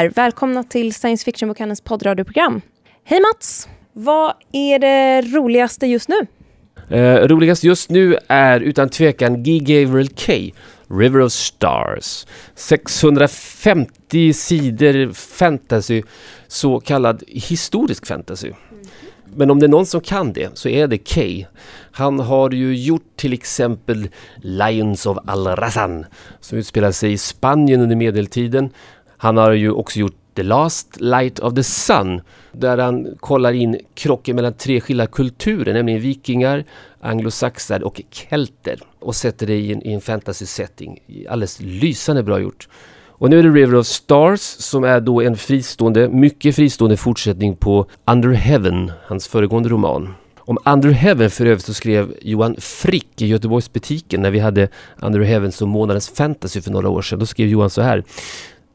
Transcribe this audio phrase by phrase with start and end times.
[0.00, 0.08] Här.
[0.08, 2.60] Välkomna till Science Fiction-bokhandelns poddradioprogram.
[3.04, 3.68] Hej Mats!
[3.92, 6.26] Vad är det roligaste just nu?
[6.96, 9.58] Eh, roligast just nu är utan tvekan G.
[9.58, 10.32] Gabriel K.
[10.90, 12.26] River of Stars.
[12.54, 16.02] 650 sidor fantasy,
[16.48, 18.52] så kallad historisk fantasy.
[19.36, 21.44] Men om det är någon som kan det så är det Kay.
[21.92, 26.06] Han har ju gjort till exempel Lions of Al-Razan
[26.40, 28.70] som utspelar sig i Spanien under medeltiden.
[29.22, 32.20] Han har ju också gjort The Last Light of the Sun
[32.52, 36.64] där han kollar in krocken mellan tre skilda kulturer, nämligen vikingar,
[37.00, 40.98] anglosaxar och kelter och sätter det i en, i en fantasy setting.
[41.28, 42.68] Alldeles lysande bra gjort.
[43.06, 47.56] Och nu är det River of Stars som är då en fristående, mycket fristående fortsättning
[47.56, 50.14] på Under Heaven, hans föregående roman.
[50.38, 55.20] Om Under Heaven för övrigt så skrev Johan Frick i Göteborgsbutiken när vi hade Under
[55.20, 57.18] Heaven som månadens fantasy för några år sedan.
[57.18, 58.04] Då skrev Johan så här.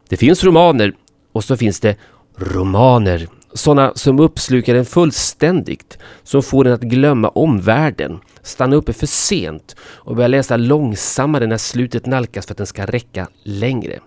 [0.09, 0.93] Det finns romaner
[1.31, 1.95] och så finns det
[2.37, 3.27] romaner.
[3.53, 9.75] Sådana som uppslukar en fullständigt, som får en att glömma omvärlden, stanna uppe för sent
[9.81, 13.99] och börja läsa långsammare när slutet nalkas för att den ska räcka längre.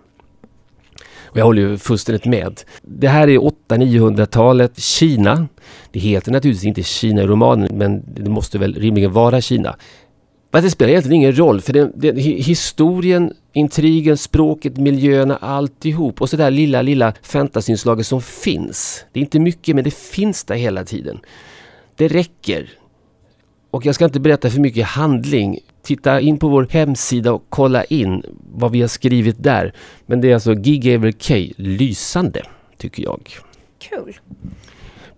[1.31, 2.61] Och jag håller ju fullständigt med.
[2.81, 5.47] Det här är 800-900-talet, Kina.
[5.91, 9.75] Det heter naturligtvis inte Kina i romanen, men det måste väl rimligen vara Kina.
[10.51, 16.21] Men det spelar egentligen ingen roll, för den, den, historien, intrigen, språket, miljöerna, alltihop.
[16.21, 19.05] Och så det där lilla, lilla fantasyinslaget som finns.
[19.13, 21.19] Det är inte mycket, men det finns där hela tiden.
[21.95, 22.69] Det räcker.
[23.71, 25.59] Och jag ska inte berätta för mycket handling.
[25.81, 29.73] Titta in på vår hemsida och kolla in vad vi har skrivit där.
[30.05, 31.53] Men det är alltså Gigaver K.
[31.57, 32.43] Lysande,
[32.77, 33.29] tycker jag.
[33.79, 34.19] Kul.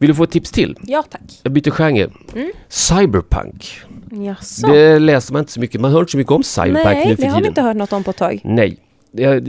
[0.02, 0.78] Vill du få ett tips till?
[0.82, 1.22] Ja tack.
[1.44, 2.10] Jag byter genre.
[2.36, 2.52] Mm.
[2.70, 3.82] Cyberpunk.
[4.12, 4.68] Jaså?
[4.68, 5.82] Det läser man inte så mycket.
[5.82, 7.52] Man hör inte så mycket om cyberpunk Nej, nu för det har vi tiden.
[7.52, 8.42] inte hört något om på ett tag.
[8.44, 8.78] Nej.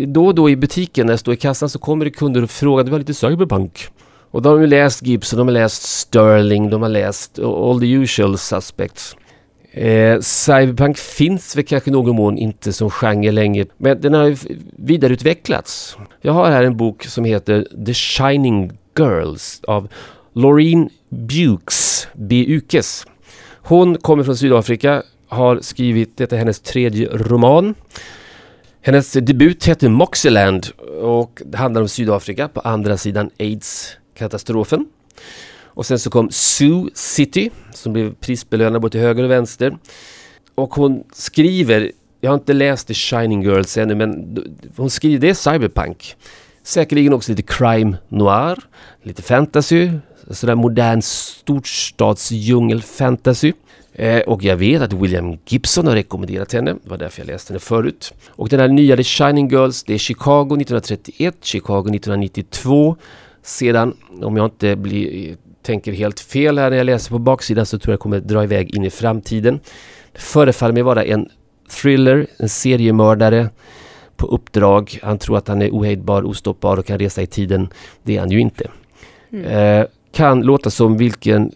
[0.06, 2.50] Då och då i butiken när jag står i kassan så kommer det kunder och
[2.50, 3.88] frågar, det var lite cyberpunk.
[4.30, 7.80] Och då har de ju läst Gibson, de har läst Sterling, de har läst all
[7.80, 9.16] the usual suspects.
[9.72, 14.36] Eh, cyberpunk finns väl kanske i någon mån inte som genre längre, men den har
[14.86, 15.96] vidareutvecklats.
[16.20, 19.88] Jag har här en bok som heter The Shining Girls av
[20.32, 23.06] Laureen Bukes, B-Ukes.
[23.62, 27.74] Hon kommer från Sydafrika, har skrivit, detta är hennes tredje roman.
[28.80, 30.66] Hennes debut heter Moxieland
[31.02, 34.86] och det handlar om Sydafrika på andra sidan aids-katastrofen.
[35.74, 39.78] Och sen så kom Sioux City som blev prisbelönad både till höger och vänster.
[40.54, 44.38] Och hon skriver, jag har inte läst The Shining Girls ännu men
[44.76, 46.16] hon skriver, det är cyberpunk.
[46.62, 48.58] Säkerligen också lite crime noir,
[49.02, 49.90] lite fantasy,
[50.34, 53.52] sådär modern storstadsdjungel-fantasy.
[53.94, 57.52] Eh, och jag vet att William Gibson har rekommenderat henne, det var därför jag läste
[57.52, 58.14] henne förut.
[58.28, 62.96] Och den här nya The Shining Girls, det är Chicago 1931, Chicago 1992.
[63.42, 67.78] Sedan, om jag inte blir, tänker helt fel här när jag läser på baksidan så
[67.78, 69.60] tror jag kommer dra iväg in i framtiden.
[70.12, 71.28] Det förefaller mig vara en
[71.70, 73.48] thriller, en seriemördare
[74.16, 74.98] på uppdrag.
[75.02, 77.68] Han tror att han är ohejdbar, ostoppbar och kan resa i tiden.
[78.02, 78.70] Det är han ju inte.
[79.32, 79.44] Mm.
[79.44, 81.52] Eh, kan låta som vilken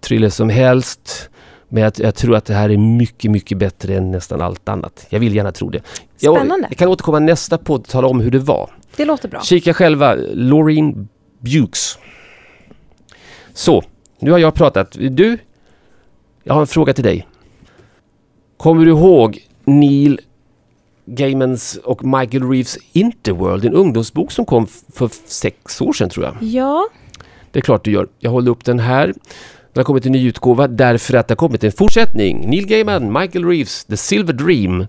[0.00, 1.30] thriller som helst.
[1.68, 5.06] Men jag, jag tror att det här är mycket, mycket bättre än nästan allt annat.
[5.08, 5.82] Jag vill gärna tro det.
[6.20, 6.66] Jag, Spännande.
[6.70, 8.70] jag kan återkomma nästa podd och tala om hur det var.
[8.96, 9.40] Det låter bra.
[9.42, 11.98] Kika själva, Laureen Bukes.
[13.54, 13.82] Så,
[14.18, 14.92] nu har jag pratat.
[14.92, 15.38] Du,
[16.42, 17.26] jag har en fråga till dig.
[18.56, 20.20] Kommer du ihåg Neil
[21.06, 26.36] Gaimans och Michael Reeves Interworld, en ungdomsbok som kom för sex år sedan tror jag.
[26.42, 26.88] Ja,
[27.54, 28.08] det är klart du gör.
[28.18, 29.06] Jag håller upp den här.
[29.06, 32.50] Den har kommit en ny utgåva därför att det har kommit en fortsättning.
[32.50, 34.86] Neil Gaiman, Michael Reeves, The Silver Dream.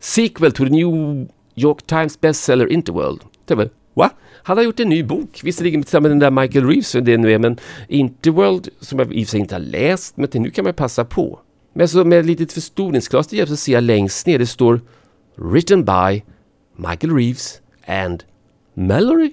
[0.00, 3.20] Sequel to the New York Times bestseller Interworld.
[3.44, 4.10] Det va?
[4.42, 7.16] Han har gjort en ny bok, visserligen tillsammans med den där Michael Reeves, vem det
[7.16, 7.58] nu är, men
[7.88, 11.04] Interworld, som jag i och för sig inte har läst, men nu kan man passa
[11.04, 11.40] på.
[11.72, 14.80] Men så med ett litet förstoringsglas till hjälp så ser jag längst ner, det står
[15.36, 16.22] Written by
[16.76, 18.24] Michael Reeves and
[18.74, 19.32] Mallory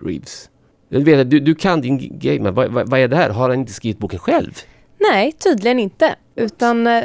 [0.00, 0.48] Reeves.
[0.88, 3.30] Jag vet, du, du kan din game, vad, vad, vad är det här?
[3.30, 4.52] Har han inte skrivit boken själv?
[5.10, 6.14] nej tydligen inte.
[6.34, 7.04] Utan eh,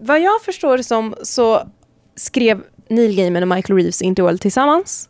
[0.00, 1.68] vad jag förstår det som så
[2.16, 5.08] skrev Neil Gaiman och Michael Reeves Interworld tillsammans.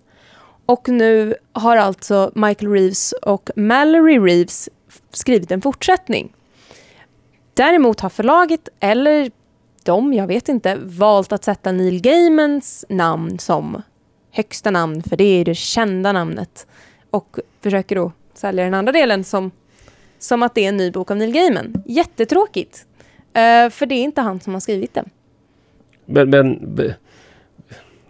[0.66, 4.68] Och nu har alltså Michael Reeves och Mallory Reeves
[5.12, 6.32] skrivit en fortsättning.
[7.54, 9.30] Däremot har förlaget, eller
[9.84, 13.82] de, jag vet inte, valt att sätta Neil Gaimans namn som
[14.30, 16.66] högsta namn, för det är det kända namnet.
[17.10, 19.50] Och försöker då sälja den andra delen som,
[20.18, 21.82] som att det är en ny bok av Neil Gaiman.
[21.86, 22.86] Jättetråkigt.
[23.32, 25.10] Eh, för det är inte han som har skrivit den.
[26.06, 26.92] Men, men b-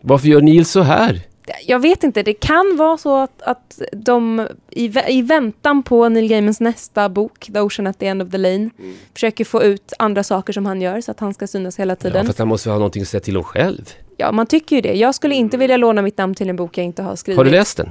[0.00, 1.20] varför gör Neil så här?
[1.66, 6.28] jag vet inte, det kan vara så att, att de i, i väntan på Neil
[6.28, 8.70] Gaimans nästa bok, The Ocean at the End of the Lane,
[9.14, 11.96] försöker få ut andra saker som han gör så att han ska synas hela Ja,
[11.96, 12.26] tiden.
[12.26, 13.90] fast han måste ha någonting att säga till om själv.
[14.16, 14.92] Ja, man tycker ju det.
[14.94, 17.36] Jag skulle inte vilja låna mitt namn till en bok jag inte har skrivit.
[17.36, 17.88] Har du läst den?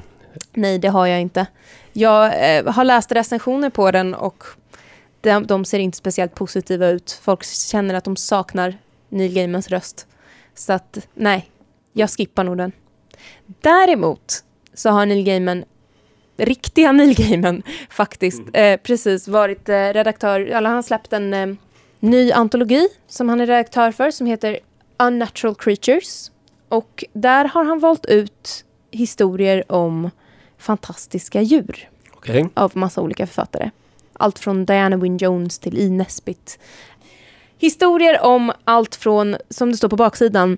[0.54, 1.48] Nej, det har jag inte.
[1.94, 4.44] Jag eh, har läst recensioner på den och
[5.22, 7.19] de, de ser inte speciellt positiva ut.
[7.22, 8.78] Folk känner att de saknar
[9.10, 10.07] Neil Gaimans röst.
[10.56, 11.50] Så att, nej,
[11.94, 12.72] jag skippar nog den.
[13.45, 14.44] Däremot
[14.74, 15.63] så har Neil Gaiman,
[16.38, 21.48] riktiga Neil Gaiman faktiskt, eh, precis varit eh, redaktör, eller han har släppt en eh,
[22.00, 24.60] ny antologi som han är redaktör för som heter
[25.00, 26.31] Unnatural Creatures.
[26.69, 30.10] Och där har han valt ut historier om
[30.57, 32.50] fantastiska djur Okej.
[32.54, 33.69] av massa olika författare.
[34.13, 35.89] Allt från Diana Wynne Jones till E.
[35.89, 36.59] Nesbit.
[37.57, 40.57] Historier om allt från, som det står på baksidan,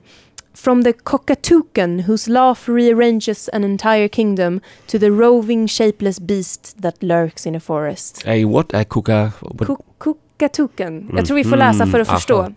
[0.53, 7.03] From the cockatoucan whose laugh rearranges an entire kingdom to the roving shapeless beast that
[7.03, 8.23] lurks in a forest.
[8.25, 8.73] Hey, what?
[8.73, 8.77] I
[9.09, 9.31] a...
[9.41, 9.65] what-
[9.97, 11.09] Ko- Cockatoucan.
[11.15, 12.37] Jag tror vi får läsa för att Mm, förstå.
[12.39, 12.51] aha.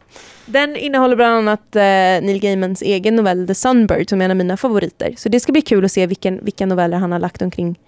[0.47, 4.37] Den innehåller bland annat eh, Neil Gaimans egen novell The Sunbird som är en av
[4.37, 5.15] mina favoriter.
[5.17, 7.79] Så det ska bli kul att se vilken, vilka noveller han har lagt omkring,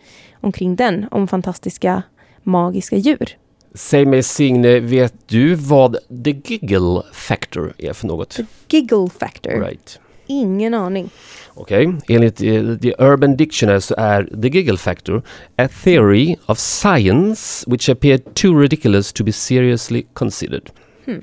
[0.41, 2.03] omkring den, om fantastiska
[2.43, 3.37] magiska djur.
[3.75, 8.31] Säg mig Signe, vet du vad the giggle factor är för något?
[8.31, 9.51] The Giggle Factor.
[9.51, 9.99] Right.
[10.27, 11.11] Ingen aning.
[11.55, 15.23] Okej, enligt eh, The Urban Dictionary så är the giggle factor
[15.57, 20.71] a theory of science which appear too ridiculous to be seriously considered.
[21.07, 21.23] Hmm.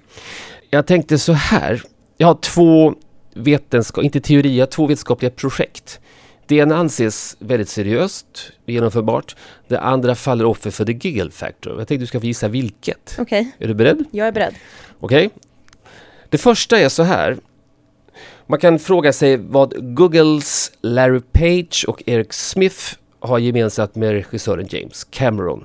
[0.69, 1.81] Jag tänkte så här,
[2.17, 2.93] jag har två
[3.33, 5.99] vetenskap, inte teorier, två vetenskapliga projekt.
[6.47, 9.35] Det ena anses väldigt seriöst, genomförbart.
[9.67, 11.79] Det andra faller offer för the giggle factor.
[11.79, 13.15] Jag tänkte du ska få gissa vilket.
[13.19, 14.05] Okej, Är du beredd?
[14.11, 14.55] jag är beredd.
[14.99, 15.29] Okej?
[16.29, 17.37] Det första är så här.
[18.51, 22.77] Man kan fråga sig vad Googles Larry Page och Eric Smith
[23.19, 25.63] har gemensamt med regissören James Cameron.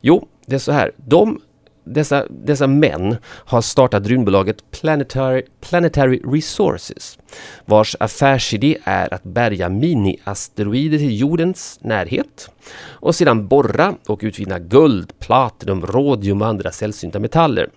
[0.00, 0.92] Jo, det är så här.
[0.96, 1.40] De,
[1.84, 7.18] dessa, dessa män har startat rymdbolaget Planetary, Planetary Resources
[7.64, 12.50] vars affärsidé är att bärga mini-asteroider till jordens närhet
[12.82, 17.70] och sedan borra och utvinna guld, platinum, rodium och andra sällsynta metaller.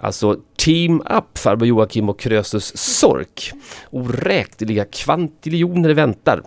[0.00, 3.52] Alltså Team Up, farbror Joakim och Krösus Sork.
[3.90, 6.42] Oräkneliga kvantiljoner väntar.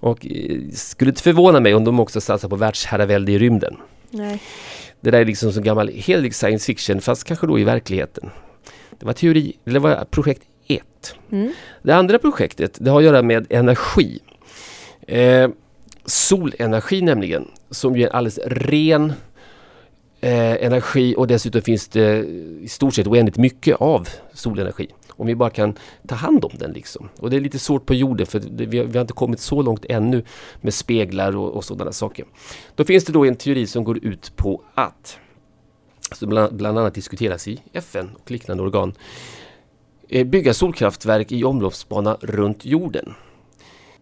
[0.00, 3.76] Och eh, skulle inte förvåna mig om de också satsar på världsherravälde i rymden.
[4.10, 4.42] Nej.
[5.00, 8.30] Det där är liksom som gammal helig science fiction fast kanske då i verkligheten.
[8.98, 10.82] Det var teori, det var projekt 1.
[11.32, 11.52] Mm.
[11.82, 14.18] Det andra projektet det har att göra med energi.
[15.06, 15.48] Eh,
[16.04, 19.12] solenergi nämligen, som ju är alldeles ren
[20.20, 22.24] eh, energi och dessutom finns det
[22.60, 24.88] i stort sett oändligt mycket av solenergi.
[25.10, 25.74] Om vi bara kan
[26.06, 27.08] ta hand om den liksom.
[27.18, 29.40] Och det är lite svårt på jorden för det, vi, har, vi har inte kommit
[29.40, 30.24] så långt ännu
[30.60, 32.24] med speglar och, och sådana saker.
[32.74, 35.18] Då finns det då en teori som går ut på att,
[36.12, 38.94] som bland, bland annat diskuteras i FN och liknande organ,
[40.08, 43.14] eh, bygga solkraftverk i omloppsbana runt jorden.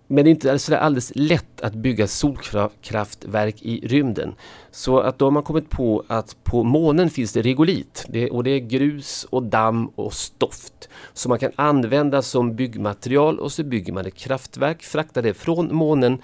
[0.07, 4.35] Men det är inte sådär alldeles lätt att bygga solkraftverk i rymden.
[4.71, 8.07] Så att då har man kommit på att på månen finns det regolit.
[8.09, 10.89] Det, och det är grus och damm och stoft.
[11.13, 15.75] Som man kan använda som byggmaterial och så bygger man ett kraftverk, fraktar det från
[15.75, 16.23] månen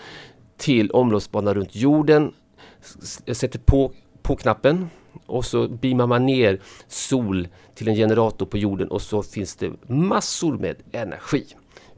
[0.56, 2.32] till omloppsbanan runt jorden,
[3.32, 4.90] sätter på, på knappen
[5.26, 9.72] och så beamar man ner sol till en generator på jorden och så finns det
[9.86, 11.44] massor med energi.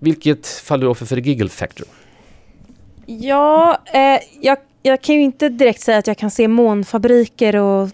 [0.04, 1.86] Vilket faller offer för giggle factor.
[3.06, 7.90] Ja, eh, jag, jag kan ju inte direkt säga att jag kan se månfabriker och...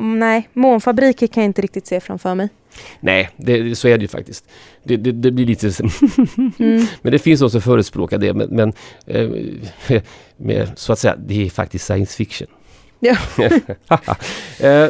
[0.00, 2.48] Nej, månfabriker kan jag inte riktigt se framför mig.
[3.00, 4.44] Nej, det, så är det ju faktiskt.
[4.84, 5.72] Det, det, det blir lite...
[6.58, 6.86] Mm.
[7.02, 8.34] men det finns de som förespråkar det.
[8.34, 8.72] Men, men
[9.06, 9.30] eh,
[10.36, 12.48] med, så att säga, det är faktiskt science fiction.
[13.00, 13.16] Ja.
[14.60, 14.88] eh,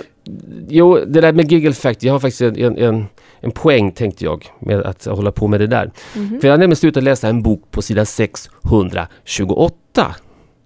[0.69, 3.07] jo, det där med giggle factor, jag har faktiskt en, en, en,
[3.43, 5.91] en poäng tänkte jag med att hålla på med det där.
[6.17, 6.41] Mhm.
[6.41, 10.15] För jag har nämligen slutat läsa en bok på sida 628.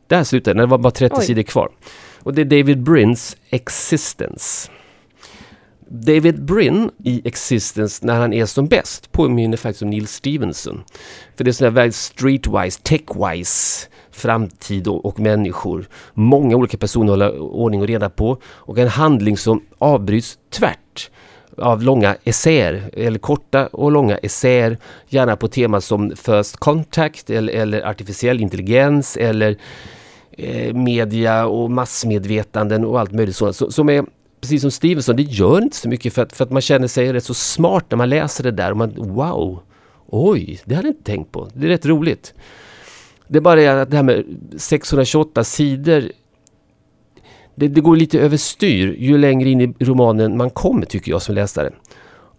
[0.09, 1.25] Där slutade det var bara 30 Oj.
[1.25, 1.69] sidor kvar.
[2.23, 4.71] Och det är David Bryns Existence.
[5.89, 10.83] David Bryn i Existence när han är som bäst påminner faktiskt om Neil Stevenson.
[11.37, 15.89] För det är sån där väldigt streetwise, techwise framtid och, och människor.
[16.15, 21.11] Många olika personer hålla ordning och reda på och en handling som avbryts tvärt
[21.59, 27.53] av långa essäer, eller korta och långa essäer, gärna på teman som First Contact eller,
[27.53, 29.57] eller artificiell intelligens eller
[30.33, 33.57] eh, media och massmedvetanden och allt möjligt sånt.
[33.57, 34.05] Så, som är,
[34.41, 37.13] precis som Stevenson, det gör inte så mycket för att, för att man känner sig
[37.13, 39.63] rätt så smart när man läser det där och man wow!
[40.09, 41.49] Oj, det hade jag inte tänkt på.
[41.55, 42.35] Det är rätt roligt.
[43.29, 44.25] Det är bara det att det här med
[44.57, 46.11] 628 sidor
[47.57, 51.35] det, det, går lite överstyr ju längre in i romanen man kommer tycker jag som
[51.35, 51.71] läsare.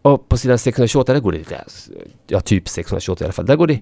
[0.02, 1.44] Och på sidan 628, där går det,
[2.28, 3.80] ja typ 628 i alla fall, där går det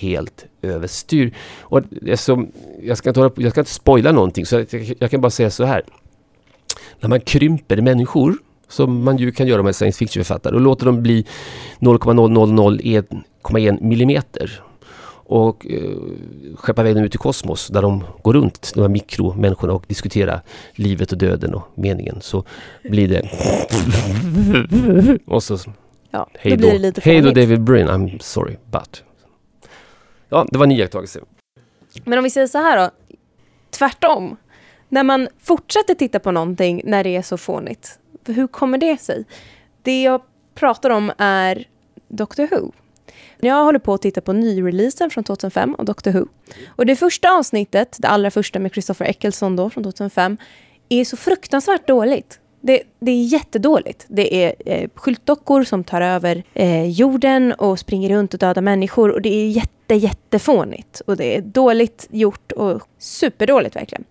[0.00, 1.34] helt överstyr.
[1.60, 2.52] Och eftersom,
[2.82, 4.66] jag ska inte, jag ska inte spoila någonting så jag,
[4.98, 5.82] jag kan bara säga så här.
[7.00, 8.34] När man krymper människor,
[8.68, 11.26] som man ju kan göra med science fiction-författare, och låter dem bli
[11.80, 14.62] 0,0001,1 millimeter
[15.28, 15.96] och eh,
[16.54, 20.40] skeppa iväg dem ut i kosmos där de går runt, de här mikromänniskorna och diskuterar
[20.72, 22.44] livet och döden och meningen så
[22.82, 23.28] blir det
[25.26, 25.58] och så
[26.10, 29.04] ja, hej då, hej då David Brin, I'm sorry but
[30.28, 31.20] Ja, det var en iakttagelse.
[32.04, 32.90] Men om vi säger så här då,
[33.70, 34.36] tvärtom.
[34.88, 39.24] När man fortsätter titta på någonting när det är så fånigt, hur kommer det sig?
[39.82, 40.22] Det jag
[40.54, 41.64] pratar om är
[42.08, 42.72] Doctor Who.
[43.40, 46.26] Jag håller på att titta på nyreleasen från 2005 av Doctor Who.
[46.68, 50.36] Och det första avsnittet, det allra första med Christopher Eccleston då från 2005,
[50.88, 52.40] är så fruktansvärt dåligt.
[52.60, 54.06] Det, det är jättedåligt.
[54.08, 59.10] Det är eh, skyltdockor som tar över eh, jorden och springer runt och dödar människor
[59.10, 61.00] och det är jätte, jättefånigt.
[61.00, 64.04] Och det är dåligt gjort och superdåligt verkligen.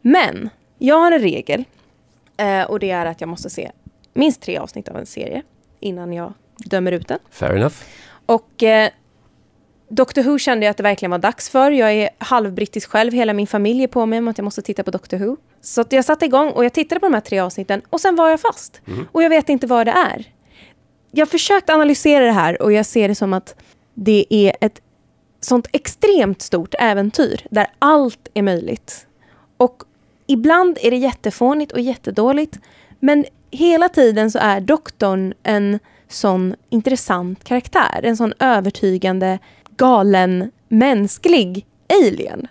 [0.00, 1.64] Men jag har en regel
[2.36, 3.70] eh, och det är att jag måste se
[4.14, 5.42] minst tre avsnitt av en serie
[5.80, 7.18] innan jag dömer ut den.
[7.30, 7.74] Fair enough.
[8.32, 8.90] Och eh,
[9.88, 11.70] Doctor Who kände jag att det verkligen var dags för.
[11.70, 14.82] Jag är halvbrittisk själv, hela min familj är på mig om att jag måste titta
[14.82, 15.36] på Doctor Who.
[15.60, 18.30] Så jag satte igång och jag tittade på de här tre avsnitten och sen var
[18.30, 18.80] jag fast.
[18.86, 19.06] Mm.
[19.12, 20.26] Och jag vet inte vad det är.
[21.10, 23.54] Jag har försökt analysera det här och jag ser det som att
[23.94, 24.80] det är ett
[25.40, 29.06] sånt extremt stort äventyr där allt är möjligt.
[29.56, 29.82] Och
[30.26, 32.58] ibland är det jättefånigt och jättedåligt
[33.00, 35.78] men hela tiden så är doktorn en
[36.12, 38.00] sån intressant karaktär.
[38.02, 39.38] En sån övertygande,
[39.76, 41.66] galen, mänsklig
[42.02, 42.46] alien.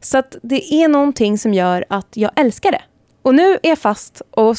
[0.00, 2.82] Så det är någonting som gör att jag älskar det.
[3.22, 4.56] Och nu är jag fast och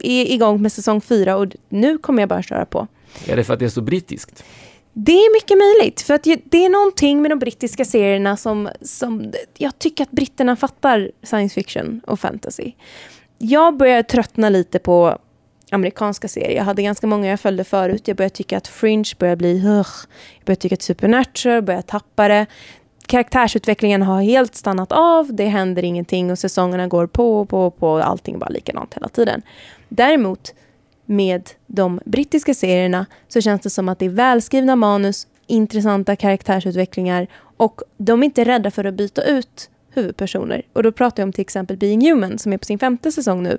[0.00, 2.86] är igång med säsong fyra och nu kommer jag bara köra på.
[3.26, 4.44] Är det för att det är så brittiskt?
[4.92, 9.32] Det är mycket möjligt, för att det är någonting med de brittiska serierna som, som
[9.58, 12.72] jag tycker att britterna fattar science fiction och fantasy.
[13.38, 15.18] Jag börjar tröttna lite på
[15.76, 16.56] amerikanska serier.
[16.56, 18.08] Jag hade ganska många jag följde förut.
[18.08, 19.52] Jag började tycka att Fringe börjar bli...
[19.58, 19.88] Ugh.
[20.38, 22.46] Jag började tycka att Supernatural börjar tappa det.
[23.06, 25.34] Karaktärsutvecklingen har helt stannat av.
[25.34, 27.96] Det händer ingenting och säsongerna går på och på och på.
[27.98, 29.42] Allting är bara likadant hela tiden.
[29.88, 30.54] Däremot
[31.04, 37.26] med de brittiska serierna så känns det som att det är välskrivna manus, intressanta karaktärsutvecklingar
[37.56, 40.62] och de är inte rädda för att byta ut huvudpersoner.
[40.72, 43.42] Och då pratar jag om till exempel Being Human som är på sin femte säsong
[43.42, 43.58] nu.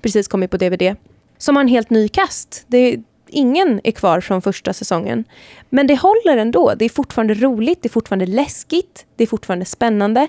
[0.00, 0.96] Precis kommit på DVD
[1.42, 2.64] som har en helt ny kast.
[2.66, 2.96] Det,
[3.28, 5.24] ingen är kvar från första säsongen.
[5.70, 6.74] Men det håller ändå.
[6.78, 10.28] Det är fortfarande roligt, det är fortfarande läskigt, det är fortfarande spännande.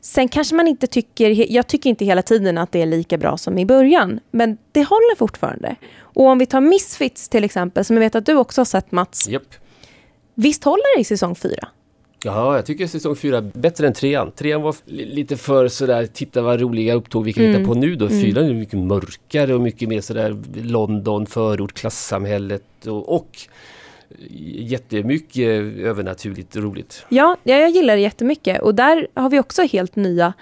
[0.00, 3.36] Sen kanske man inte tycker, jag tycker inte hela tiden att det är lika bra
[3.36, 5.76] som i början, men det håller fortfarande.
[6.00, 8.92] Och om vi tar Misfits till exempel, som jag vet att du också har sett
[8.92, 9.28] Mats.
[9.28, 9.42] Yep.
[10.34, 11.68] Visst håller det i säsong fyra?
[12.26, 14.30] Ja, jag tycker säsong fyra bättre än trean.
[14.30, 17.56] Trean var lite för sådär, titta vad roliga upptåg vi kan mm.
[17.56, 18.06] hitta på nu då.
[18.06, 18.20] Mm.
[18.20, 23.38] Fyran är mycket mörkare och mycket mer sådär London, förort, klassamhället och, och
[24.58, 27.06] jättemycket övernaturligt roligt.
[27.08, 30.32] Ja, ja, jag gillar det jättemycket och där har vi också helt nya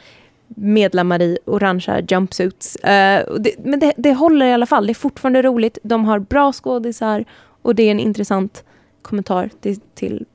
[0.48, 2.78] medlemmar i orangea jumpsuits.
[2.82, 6.52] Det, men det, det håller i alla fall, det är fortfarande roligt, de har bra
[6.52, 7.24] skådisar
[7.62, 8.64] och det är en intressant
[9.02, 10.26] kommentar till, till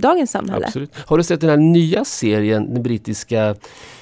[0.00, 0.66] dagens samhälle.
[0.66, 0.90] Absolut.
[1.06, 3.54] Har du sett den här nya serien, den brittiska,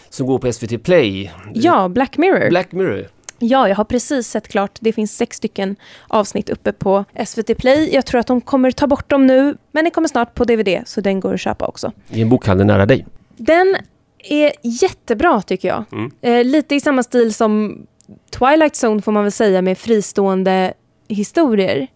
[0.09, 1.33] som går på SVT Play?
[1.55, 2.49] Ja, Black Mirror.
[2.49, 3.07] Black Mirror.
[3.39, 4.79] Ja, jag har precis sett klart.
[4.81, 5.77] Det finns sex stycken
[6.09, 7.95] avsnitt uppe på SVT Play.
[7.95, 10.83] Jag tror att de kommer ta bort dem nu, men det kommer snart på DVD,
[10.87, 11.93] så den går att köpa också.
[12.11, 13.07] I en bokhandel nära dig?
[13.37, 13.77] Den
[14.19, 15.85] är jättebra tycker jag.
[15.93, 16.11] Mm.
[16.21, 17.83] Eh, lite i samma stil som
[18.31, 20.73] Twilight Zone får man väl säga med fristående
[21.09, 21.87] historier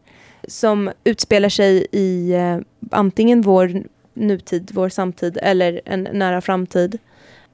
[0.50, 2.58] som utspelar sig i eh,
[2.90, 3.82] antingen vår
[4.14, 6.98] nutid, vår samtid eller en nära framtid.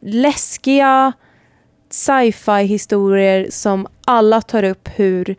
[0.01, 1.13] Läskiga
[1.91, 5.37] sci-fi historier som alla tar upp hur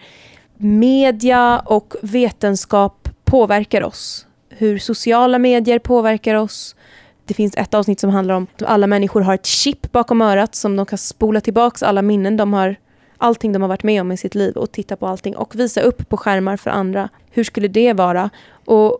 [0.58, 4.28] media och vetenskap påverkar oss.
[4.50, 6.76] Hur sociala medier påverkar oss.
[7.26, 10.56] Det finns ett avsnitt som handlar om att alla människor har ett chip bakom örat
[10.56, 12.76] som de kan spola tillbaka alla minnen de har
[13.18, 15.82] allting de har varit med om i sitt liv och titta på allting och visa
[15.82, 17.10] upp på skärmar för andra.
[17.32, 18.30] Hur skulle det vara?
[18.66, 19.00] Och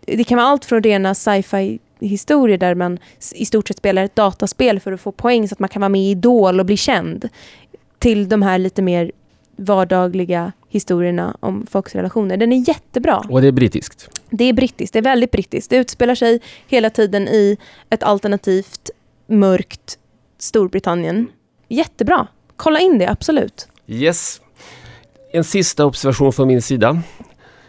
[0.00, 2.98] det kan vara allt från rena sci-fi historier där man
[3.34, 5.88] i stort sett spelar ett dataspel för att få poäng så att man kan vara
[5.88, 7.28] med i Idol och bli känd
[7.98, 9.12] till de här lite mer
[9.56, 12.36] vardagliga historierna om folks relationer.
[12.36, 13.24] Den är jättebra.
[13.28, 14.20] Och det är brittiskt.
[14.30, 15.70] Det är brittiskt, det är väldigt brittiskt.
[15.70, 17.56] Det utspelar sig hela tiden i
[17.90, 18.90] ett alternativt,
[19.26, 19.98] mörkt
[20.38, 21.26] Storbritannien.
[21.68, 22.26] Jättebra.
[22.60, 23.68] Kolla in det, absolut.
[23.86, 24.40] Yes.
[25.32, 27.02] En sista observation från min sida.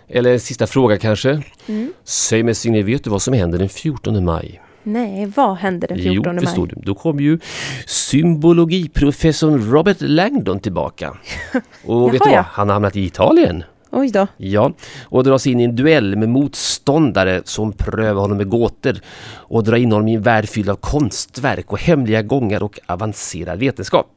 [0.07, 1.41] Eller en sista fråga kanske.
[1.67, 1.93] Mm.
[2.03, 4.61] Säg mig Signe, vet du vad som händer den 14 maj?
[4.83, 6.45] Nej, vad händer den 14 jo, maj?
[6.45, 6.75] förstår du.
[6.83, 7.39] Då kommer ju
[7.85, 11.17] symbologiprofessorn Robert Langdon tillbaka.
[11.85, 12.35] Och vet du ja.
[12.35, 12.45] vad?
[12.45, 13.63] Han har hamnat i Italien.
[13.91, 14.27] Oj då.
[14.37, 18.99] Ja, och dras in i en duell med motståndare som prövar honom med gåtor
[19.33, 23.59] och drar in honom i en värld fylld av konstverk och hemliga gångar och avancerad
[23.59, 24.07] vetenskap.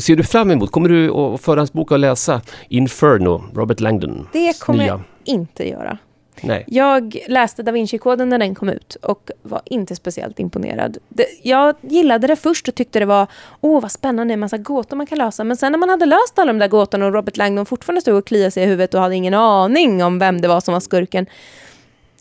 [0.00, 4.28] Ser du fram emot, kommer du att förhandsboka och läsa Inferno, Robert Langdon?
[4.32, 4.86] Det kommer nya?
[4.88, 5.98] jag inte göra.
[6.42, 6.64] Nej.
[6.66, 10.98] Jag läste Da Vinci-koden när den kom ut och var inte speciellt imponerad.
[11.08, 13.26] Det, jag gillade det först och tyckte det var
[13.60, 15.44] åh vad spännande, en massa gåtor man kan lösa.
[15.44, 18.16] Men sen när man hade löst alla de där gåtorna och Robert Langdon fortfarande stod
[18.16, 20.80] och kliade sig i huvudet och hade ingen aning om vem det var som var
[20.80, 21.26] skurken.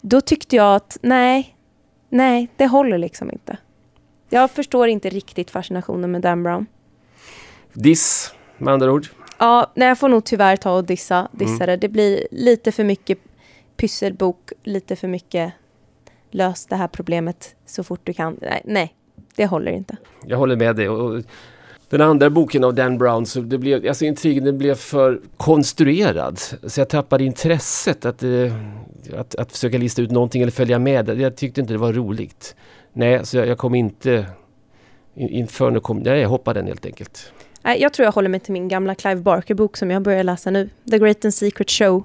[0.01, 1.55] Då tyckte jag att nej,
[2.09, 3.57] nej, det håller liksom inte.
[4.29, 6.65] Jag förstår inte riktigt fascinationen med Dan Brown.
[7.73, 9.07] Diss, med andra ord.
[9.39, 11.77] Ja, nej, jag får nog tyvärr ta och dissa, dissa det.
[11.77, 13.17] Det blir lite för mycket
[13.77, 15.53] pysselbok, lite för mycket
[16.31, 18.37] lös det här problemet så fort du kan.
[18.41, 18.93] Nej, nej
[19.35, 19.97] det håller inte.
[20.25, 20.89] Jag håller med dig.
[20.89, 21.23] Och
[21.89, 26.39] den andra boken av Dan Brown, så det blev, alltså intrigen den blev för konstruerad.
[26.63, 28.53] Så jag tappade intresset att, eh,
[29.17, 31.09] att, att försöka lista ut någonting eller följa med.
[31.19, 32.55] Jag tyckte inte det var roligt.
[32.93, 34.25] Nej, så jag, jag kom inte...
[35.15, 35.97] in- Inferno kom...
[35.99, 37.33] Nej, jag hoppade den helt enkelt.
[37.63, 40.51] Nej, jag tror jag håller mig till min gamla Clive Barker-bok som jag börjar läsa
[40.51, 40.69] nu.
[40.91, 42.03] The Great and Secret Show.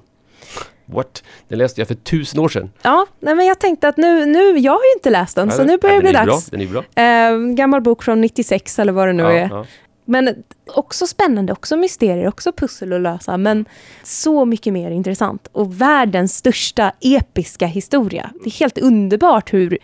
[0.85, 1.23] What?
[1.47, 2.71] Den läste jag för tusen år sedan.
[2.81, 5.63] Ja, nej, men jag tänkte att nu, nu, jag har ju inte läst den, så
[5.63, 6.49] nu börjar ja, det bli dags.
[6.51, 6.83] Bra, den är bra.
[7.03, 9.49] Eh, gammal bok från 96 eller vad det nu Ja, är.
[9.49, 9.65] ja.
[10.05, 13.37] Men också spännande, också mysterier, också pussel att lösa.
[13.37, 13.65] Men
[14.03, 15.47] så mycket mer intressant.
[15.51, 18.29] Och världens största episka historia.
[18.43, 19.77] Det är helt underbart hur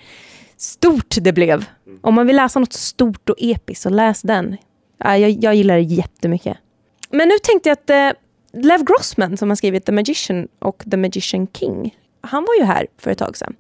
[0.57, 1.65] stort det blev.
[2.01, 4.57] Om man vill läsa något stort och episkt, så läs den.
[4.97, 6.58] Ja, jag, jag gillar det jättemycket.
[7.10, 8.19] Men nu tänkte jag att eh,
[8.63, 12.88] Lev Grossman som har skrivit The Magician och The Magician King, han var ju här
[12.97, 13.55] för ett tag sedan.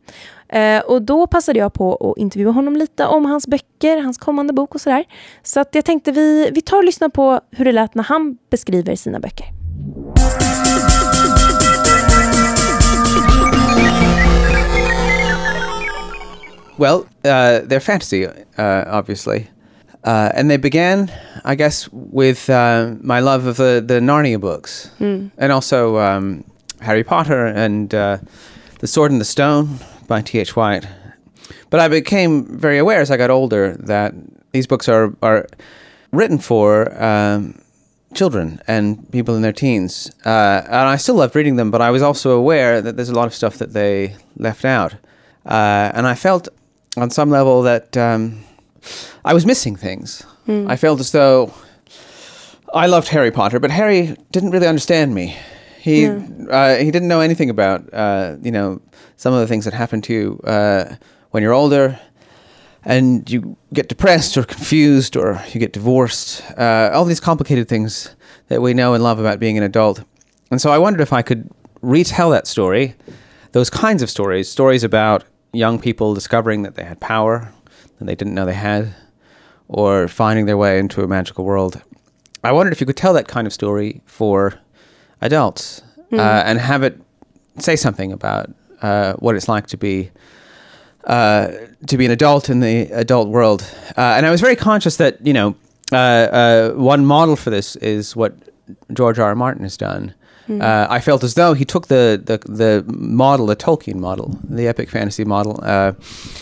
[0.49, 4.53] Eh, och då passade jag på att intervjua honom lite om hans böcker, hans kommande
[4.53, 5.03] bok och sådär.
[5.43, 8.37] Så att jag tänkte vi, vi tar och lyssnar på hur det lät när han
[8.49, 9.45] beskriver sina böcker.
[16.77, 18.25] Well, uh, they're fantasy,
[18.59, 19.45] uh, obviously.
[20.05, 21.11] Uh, and they began,
[21.43, 24.91] I guess, with uh, my love of the, the Narnia books.
[25.37, 26.43] And also um,
[26.81, 28.19] Harry Potter and uh,
[28.79, 30.55] The Sword and the Stone by T.H.
[30.55, 30.87] White.
[31.71, 34.13] But I became very aware as I got older that
[34.51, 35.47] these books are, are
[36.11, 37.59] written for um,
[38.13, 40.11] children and people in their teens.
[40.23, 43.15] Uh, and I still loved reading them, but I was also aware that there's a
[43.15, 44.93] lot of stuff that they left out.
[45.45, 46.47] Uh, and I felt
[46.95, 48.44] on some level that um,
[49.23, 50.23] I was missing things.
[50.47, 51.51] I felt as though
[52.73, 55.35] I loved Harry Potter, but Harry didn't really understand me.
[55.79, 58.81] He uh, he didn't know anything about uh, you know
[59.17, 60.95] some of the things that happen to you uh,
[61.31, 61.99] when you're older,
[62.83, 66.43] and you get depressed or confused or you get divorced.
[66.57, 68.15] Uh, all these complicated things
[68.47, 70.03] that we know and love about being an adult.
[70.51, 71.49] And so I wondered if I could
[71.81, 72.95] retell that story,
[73.51, 77.51] those kinds of stories, stories about young people discovering that they had power
[77.99, 78.93] that they didn't know they had,
[79.67, 81.81] or finding their way into a magical world.
[82.43, 84.59] I wondered if you could tell that kind of story for
[85.21, 85.81] adults
[86.11, 86.99] uh, and have it
[87.57, 90.11] say something about uh, what it's like to be
[91.05, 91.51] uh,
[91.87, 93.61] to be an adult in the adult world.
[93.97, 95.55] Uh, and I was very conscious that you know
[95.91, 98.35] uh, uh, one model for this is what
[98.93, 99.29] George R.
[99.29, 99.35] R.
[99.35, 100.13] Martin has done.
[100.47, 104.67] Uh, I felt as though he took the, the the model, the Tolkien model, the
[104.67, 105.93] epic fantasy model, uh,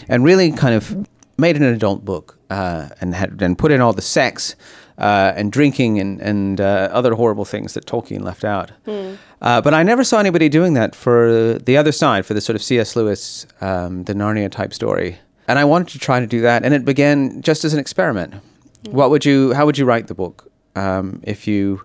[0.10, 1.08] and really kind of
[1.44, 4.56] made an adult book uh, and had and put in all the sex
[4.98, 8.72] uh, and drinking and and uh, other horrible things that Tolkien left out.
[9.42, 12.56] Uh, but I never saw anybody doing that for the other side, for the sort
[12.56, 12.96] of C.S.
[12.96, 15.18] Lewis, um, the Narnia type story.
[15.50, 18.34] And I wanted to try to do that, and it began just as an experiment.
[18.90, 19.54] What would you?
[19.54, 21.82] How would you write the book um, if you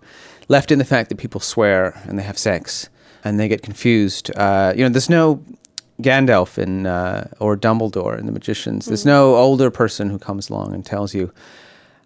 [0.49, 2.89] left in the fact that people swear and they have sex
[3.25, 4.31] and they get confused?
[4.37, 5.43] Uh, you know, there's no
[6.03, 8.87] Gandalf in uh, or Dumbledore in the Magicians.
[8.87, 11.33] There's no older person who comes along and tells you,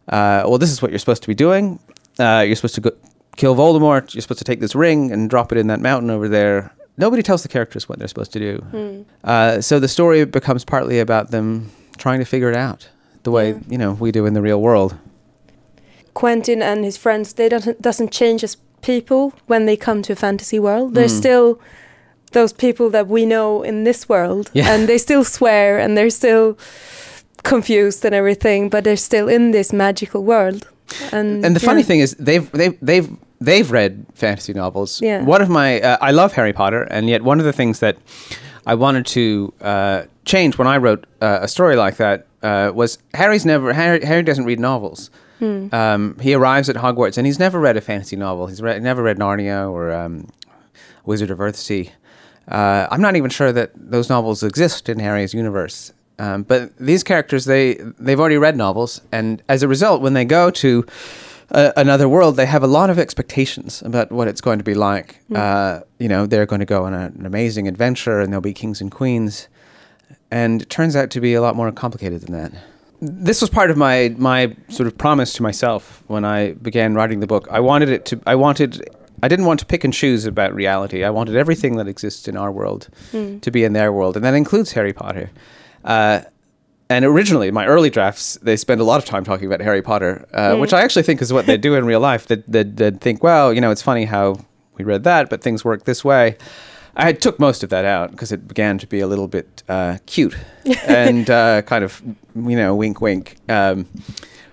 [0.08, 1.78] uh, "Well, this is what you're supposed to be doing.
[2.18, 2.90] Uh, you're supposed to go
[3.36, 4.14] kill Voldemort.
[4.14, 7.22] You're supposed to take this ring and drop it in that mountain over there." Nobody
[7.22, 9.04] tells the characters what they're supposed to do.
[9.24, 12.88] Uh, so the story becomes partly about them trying to figure it out,
[13.22, 14.96] the way you know we do in the real world.
[16.14, 20.16] Quentin and his friends, they doesn't, doesn't change as people when they come to a
[20.16, 20.94] fantasy world.
[20.94, 21.18] They're Mm.
[21.18, 21.60] still
[22.32, 24.72] those people that we know in this world, Yeah.
[24.74, 26.56] and they still swear and they're still
[27.42, 30.66] confused and everything, but they're still in this magical world.
[31.12, 31.86] And And the funny yeah.
[31.86, 33.08] thing is, they've they've they've
[33.40, 35.00] they've read fantasy novels.
[35.02, 35.24] Yeah.
[35.24, 37.96] One of my uh, I love Harry Potter, and yet one of the things that
[38.66, 42.98] I wanted to uh, change when I wrote uh, a story like that uh, was
[43.14, 45.10] Harry's never Harry, Harry doesn't read novels.
[45.72, 48.46] Um, he arrives at Hogwarts and he's never read a fantasy novel.
[48.46, 50.28] He's read, never read Narnia or um,
[51.04, 51.90] Wizard of Earthsea.
[52.48, 55.92] Uh, I'm not even sure that those novels exist in Harry's universe.
[56.18, 60.24] Um, but these characters, they they've already read novels, and as a result, when they
[60.24, 60.84] go to
[61.50, 64.74] uh, another world, they have a lot of expectations about what it's going to be
[64.74, 65.20] like.
[65.34, 68.52] Uh, you know, they're going to go on a, an amazing adventure, and they'll be
[68.54, 69.48] kings and queens,
[70.30, 72.52] and it turns out to be a lot more complicated than that.
[73.00, 77.20] This was part of my my sort of promise to myself when I began writing
[77.20, 77.48] the book.
[77.50, 78.20] I wanted it to.
[78.26, 78.88] I wanted.
[79.22, 81.04] I didn't want to pick and choose about reality.
[81.04, 82.88] I wanted everything that exists in our world
[83.40, 85.30] to be in their world, and that includes Harry Potter.
[85.84, 86.22] Uh,
[86.90, 90.26] and originally, my early drafts, they spend a lot of time talking about Harry Potter,
[90.34, 92.26] uh, which I actually think is what they do in real life.
[92.26, 94.36] That that that think, well, you know, it's funny how
[94.76, 96.36] we read that, but things work this way.
[96.94, 99.98] I took most of that out because it began to be a little bit uh,
[100.06, 100.36] cute
[100.86, 102.02] and uh, kind of,
[102.34, 103.36] you know, wink, wink.
[103.48, 103.86] Um,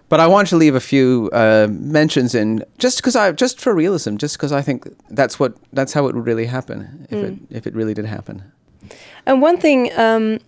[0.10, 3.74] but I wanted to leave a few uh, mentions in just because I just for
[3.74, 7.34] realism, just because I think that's what that's how it would really happen if it
[7.50, 8.44] if it really did happen.
[9.26, 10.40] And one thing um,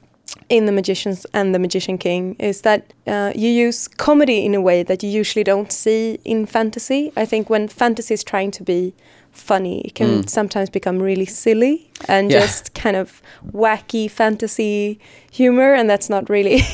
[0.49, 4.61] in The Magicians and The Magician King is that uh, you use comedy in a
[4.61, 7.11] way that you usually don't see in fantasy.
[7.15, 8.93] I think when fantasy is trying to be
[9.31, 10.29] funny, it can Mm.
[10.29, 12.39] sometimes become really silly and Yeah.
[12.41, 13.21] just kind of
[13.53, 14.97] wacky fantasy
[15.31, 16.61] humor, and that's not really.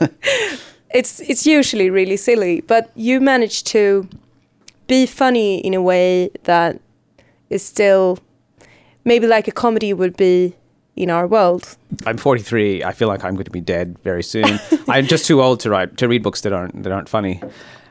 [0.90, 4.08] it's it's usually really silly, but you manage to
[4.86, 6.80] be funny in a way that
[7.50, 8.18] is still
[9.04, 10.54] maybe like a comedy would be
[10.94, 11.76] in our world.
[12.06, 12.82] I'm 43.
[12.84, 14.58] I feel like I'm going to be dead very soon.
[14.88, 17.40] I'm just too old to write to read books that aren't that aren't funny.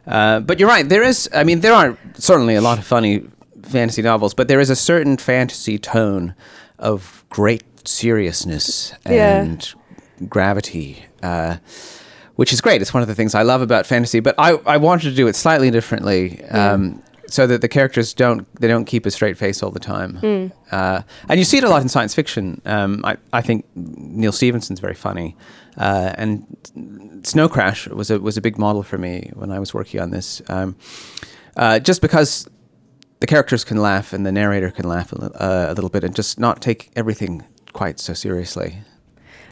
[0.08, 0.88] Uh, but you're right.
[0.88, 1.30] There is.
[1.34, 3.24] I mean, there are certainly a lot of funny
[3.64, 6.34] fantasy novels, but there is a certain fantasy tone
[6.80, 9.42] of great seriousness Yeah.
[9.42, 9.74] and
[10.30, 11.06] gravity.
[11.24, 11.58] Uh,
[12.36, 12.82] which is great.
[12.82, 14.20] It's one of the things I love about fantasy.
[14.20, 18.48] But I, I wanted to do it slightly differently, um, so that the characters don't
[18.60, 20.52] they don't keep a straight face all the time.
[20.72, 22.62] Uh, and you see it a lot in science fiction.
[22.66, 25.36] Um, I, I think Neil Stevenson's very funny,
[25.78, 26.46] uh, and
[27.24, 30.12] Snow Crash was a was a big model for me when I was working on
[30.12, 30.42] this.
[30.48, 30.76] Um,
[31.58, 32.48] uh, just because
[33.22, 36.14] the characters can laugh and the narrator can laugh a, uh, a little bit and
[36.14, 37.44] just not take everything
[37.74, 38.80] quite so seriously.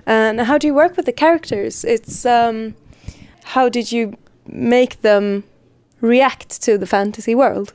[0.06, 1.84] And how do you work with the characters?
[1.84, 2.76] It's um,
[3.44, 5.44] how did you make them
[6.02, 7.74] react to the fantasy world?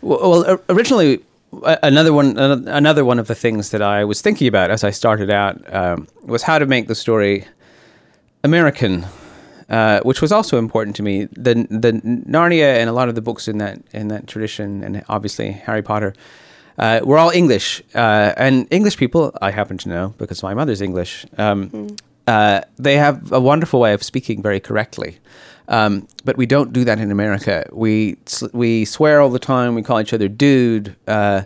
[0.00, 1.24] Well, originally,
[1.82, 5.30] another one, another one of the things that I was thinking about as I started
[5.30, 7.46] out um, was how to make the story
[8.42, 9.06] American,
[9.68, 11.24] uh, which was also important to me.
[11.32, 15.04] The the Narnia and a lot of the books in that in that tradition, and
[15.08, 16.14] obviously Harry Potter,
[16.78, 20.80] uh, were all English, uh, and English people I happen to know because my mother's
[20.80, 21.26] English.
[21.38, 25.18] Um, uh, they have a wonderful way of speaking very correctly.
[25.68, 27.66] Um, but we don't do that in America.
[27.72, 28.16] We
[28.52, 29.74] we swear all the time.
[29.74, 30.94] We call each other dude.
[31.06, 31.42] Uh,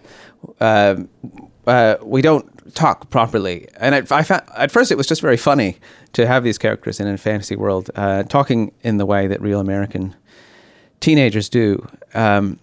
[0.61, 0.97] uh,
[1.67, 3.69] uh, we don't talk properly.
[3.79, 5.77] And I, I found, at first it was just very funny
[6.12, 9.61] to have these characters in a fantasy world uh, talking in the way that real
[9.61, 10.14] American
[11.01, 11.87] teenagers do.
[12.14, 12.59] Um,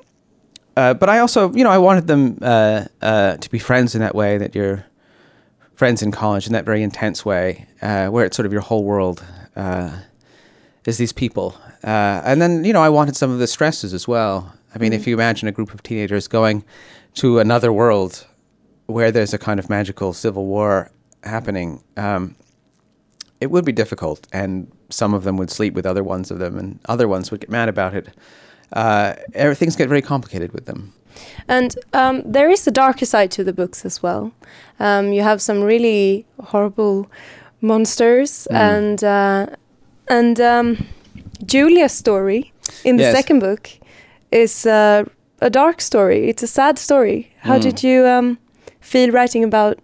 [0.76, 4.02] uh, but I also, you know, I wanted them uh, uh, to be friends in
[4.02, 4.86] that way that you're
[5.76, 8.84] friends in college in that very intense way, uh, where it's sort of your whole
[8.84, 9.24] world
[9.56, 9.92] uh,
[10.86, 11.56] is these people.
[11.84, 14.54] Uh, and then, you know, I wanted some of the stresses as well.
[14.74, 16.64] I mean, if you imagine a group of teenagers going
[17.16, 18.26] to another world
[18.88, 20.92] where there's a kind of magical civil war
[21.24, 22.36] happening, um,
[23.40, 24.28] it would be difficult.
[24.32, 27.42] And some of them would sleep with other ones of them, and other ones would
[27.42, 28.10] get mad about it.
[28.74, 30.94] Uh, er- things get very complicated with them.
[31.48, 34.32] And um, there is a darker side to the books as well.
[34.80, 37.08] Um, you have some really horrible
[37.62, 38.56] monsters, Mm.
[38.78, 39.46] and uh,
[40.08, 40.78] and um,
[41.46, 42.52] Julia's story
[42.84, 43.16] in the Yes.
[43.16, 43.70] second book
[44.32, 45.04] is uh,
[45.42, 46.28] a dark story.
[46.30, 47.28] It's a sad story.
[47.44, 47.62] How Mm.
[47.62, 48.38] did you um,
[48.82, 49.78] feel writing about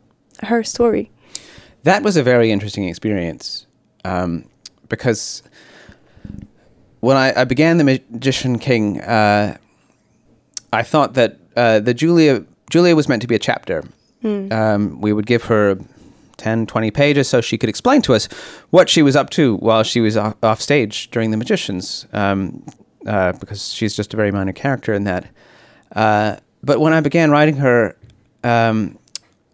[0.48, 1.10] her story?
[1.84, 3.68] That was a very interesting experience
[4.06, 4.44] um,
[4.90, 5.44] because
[7.02, 9.58] when I, I began the Magician King, uh,
[10.72, 13.84] I thought that uh, the Julia Julia was meant to be a chapter.
[14.52, 15.78] Um, we would give her
[16.38, 18.28] 10, 20 pages so she could explain to us
[18.70, 22.64] what she was up to while she was off, off stage during the Magicians, um,
[23.08, 25.26] uh, because she's just a very minor character in that.
[25.96, 27.98] Uh, but when I began writing her,
[28.44, 28.98] um,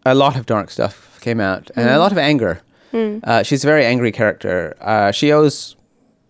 [0.06, 2.62] a lot of dark stuff came out and a lot of anger.
[3.24, 4.76] Uh, she's a very angry character.
[4.82, 5.76] Uh, she owes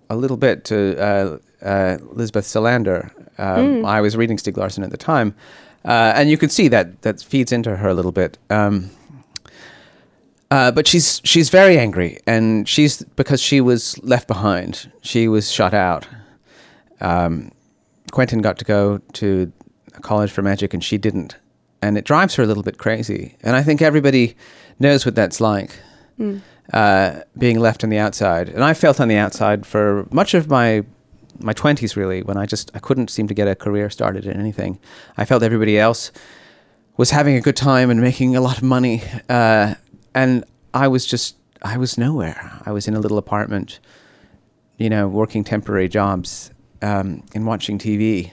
[0.10, 3.12] a little bit to uh, uh, Lisbeth Salander.
[3.40, 5.36] Um, I was reading Stieg Larsson at the time,
[5.86, 8.38] uh, and you can see that that feeds into her a little bit.
[8.50, 8.90] Um,
[10.50, 14.92] uh, but she's she's very angry, and she's because she was left behind.
[15.02, 16.08] She was shut out.
[17.02, 17.52] Um,
[18.12, 19.52] Quentin got to go to
[19.94, 21.36] a college for magic, and she didn't,
[21.82, 23.36] and it drives her a little bit crazy.
[23.44, 24.36] And I think everybody
[24.80, 25.72] knows what that's like,
[26.74, 28.50] uh, being left on the outside.
[28.50, 30.84] And I felt on the outside for much of my
[31.40, 34.40] my twenties, really, when I just I couldn't seem to get a career started in
[34.40, 34.80] anything.
[35.18, 36.12] I felt everybody else
[36.98, 39.76] was having a good time and making a lot of money, uh,
[40.16, 42.60] and I was just I was nowhere.
[42.66, 43.80] I was in a little apartment,
[44.78, 46.52] you know, working temporary jobs
[46.82, 48.32] um, and watching TV,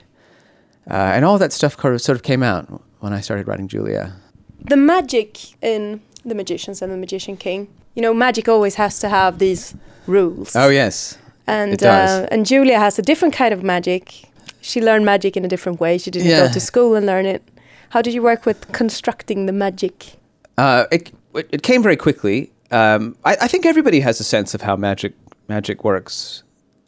[0.91, 4.17] uh, and all that stuff sort of came out when I started writing Julia.
[4.61, 7.69] The magic in The Magicians and The Magician King.
[7.95, 9.75] You know, magic always has to have these
[10.07, 10.55] rules.
[10.57, 12.11] Oh yes, and it does.
[12.11, 14.25] Uh, and Julia has a different kind of magic.
[14.61, 15.99] She learned magic in a different way.
[15.99, 16.47] She didn't Yeah.
[16.47, 17.43] go to school and learn it.
[17.91, 20.17] How did you work with constructing the magic?
[20.59, 22.51] Uh, it, it it came very quickly.
[22.71, 25.13] Um, I, I think everybody has a sense of how magic
[25.49, 26.43] magic works.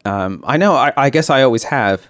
[0.04, 0.74] Um, I know.
[0.74, 2.00] I, I guess I always have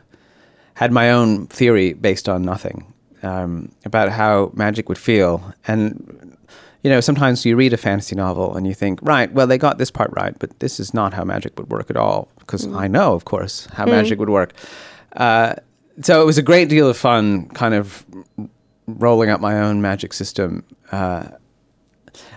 [0.75, 2.85] had my own theory based on nothing
[3.23, 6.36] um, about how magic would feel, and
[6.87, 9.77] you know, sometimes you read a fantasy novel and you think, right, well, they got
[9.77, 12.29] this part right, but this is not how magic would work at all.
[12.39, 14.53] Because I know, of course, how magic would work.
[15.17, 15.57] Uh,
[16.01, 18.07] so it was a great deal of fun, kind of
[18.87, 20.63] rolling up my own magic system.
[20.93, 21.27] Uh,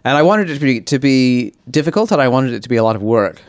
[0.04, 2.78] and I wanted it to be to be difficult, and I wanted it to be
[2.78, 3.44] a lot of work.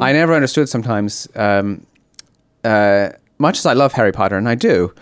[0.00, 1.84] I never understood sometimes, um,
[2.62, 4.94] uh, much as I love Harry Potter, and I do.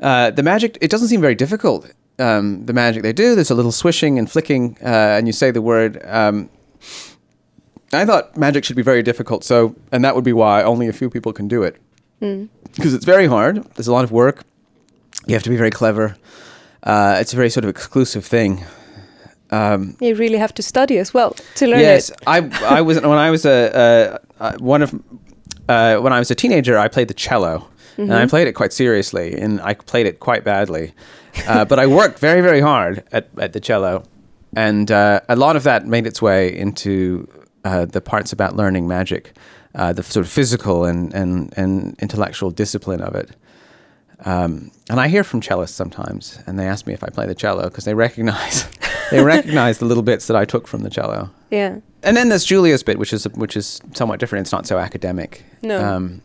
[0.00, 1.90] Uh, the magic it doesn't seem very difficult.
[2.18, 5.50] Um, the magic they do, there's a little swishing and flicking, uh, and you say
[5.50, 6.00] the word.
[6.04, 6.50] Um,
[7.92, 10.92] I thought magic should be very difficult, so and that would be why only a
[10.92, 11.76] few people can do it
[12.74, 13.64] because it's very hard.
[13.74, 14.44] There's a lot of work.
[15.26, 16.16] You have to be very clever.
[16.82, 18.64] Uh, it's a very sort of exclusive thing.
[19.50, 22.16] Um, You really have to study as well to learn yes, it.
[22.26, 22.38] I
[22.78, 24.18] I was when I was a
[24.58, 24.94] one of
[25.68, 28.72] uh, when I was a teenager, I played the cello, and I played it quite
[28.72, 30.92] seriously, and I played it quite badly.
[31.46, 34.04] Uh, but I worked very very hard at at the cello,
[34.56, 37.28] and uh, a lot of that made its way into
[37.64, 39.32] uh, the parts about learning magic,
[39.74, 43.30] uh, the sort of physical and and and intellectual discipline of it.
[44.24, 47.34] Um, and I hear from cellists sometimes, and they ask me if I play the
[47.34, 48.68] cello because they recognize
[49.10, 51.30] they recognize the little bits that I took from the cello.
[51.50, 51.78] Yeah.
[52.04, 54.44] And then there's Julia's bit, which is which is somewhat different.
[54.44, 55.44] It's not so academic.
[55.62, 55.82] No.
[55.82, 56.22] Um,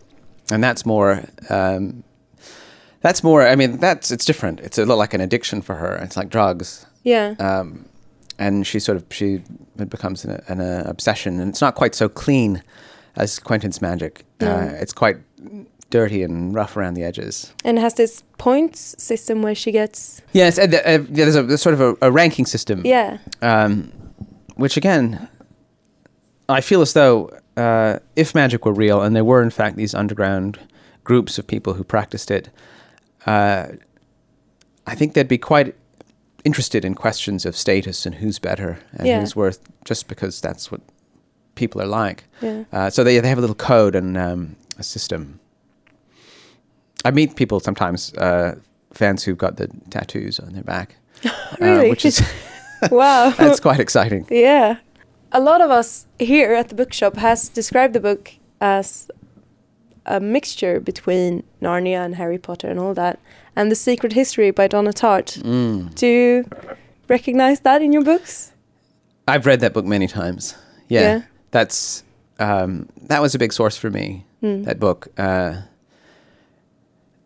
[0.52, 1.24] and that's more.
[1.50, 2.04] Um,
[3.02, 3.48] that's more.
[3.48, 4.60] I mean, that's it's different.
[4.60, 5.96] It's a little like an addiction for her.
[5.98, 6.86] It's like drugs.
[7.04, 7.36] Yeah.
[7.40, 7.86] Um,
[8.40, 9.42] and she sort of she
[9.80, 12.64] it becomes an, an uh, obsession, and it's not quite so clean
[13.16, 14.26] as Quentin's magic.
[14.40, 14.52] No.
[14.56, 15.18] Uh, it's quite
[15.90, 17.54] dirty and rough around the edges.
[17.64, 20.22] and has this points system where she gets.
[20.34, 22.82] Yes, and, uh, uh, there's a there's sort of a, a ranking system.
[22.86, 23.20] Yeah.
[23.42, 23.92] um,
[24.56, 25.30] which again,
[26.50, 29.94] I feel as though uh, if magic were real and there were in fact these
[29.96, 30.60] underground
[31.04, 32.50] groups of people who practiced it,
[33.26, 33.68] uh,
[34.86, 35.76] I think they'd be quite
[36.44, 39.20] interested in questions of status and who's better and Yeah.
[39.20, 40.82] who's worth, just because that's what
[41.56, 42.24] people are like.
[42.42, 42.64] Yeah.
[42.72, 45.40] Uh, so they they have a little code and um, a system.
[47.06, 48.56] I meet people sometimes, uh,
[48.94, 50.96] fans who've got the tattoos on their back,
[51.60, 51.88] Really?
[51.88, 52.22] uh, which is
[52.92, 53.30] wow.
[53.38, 54.26] that's quite exciting.
[54.30, 54.78] Yeah.
[55.32, 59.10] A lot of us here at the bookshop has described the book as
[60.06, 63.20] a mixture between Narnia and Harry Potter and all that,
[63.56, 65.42] and The Secret History by Donna Tartt.
[65.44, 65.94] Mm.
[65.96, 66.46] Do you
[67.10, 68.54] recognize that in your books?
[69.28, 70.56] I've read that book many times.
[70.88, 71.22] Yeah, Yeah.
[71.52, 72.04] that's
[72.40, 74.26] um, that was a big source for me.
[74.42, 74.64] Hmm.
[74.64, 75.08] That book.
[75.18, 75.62] Uh,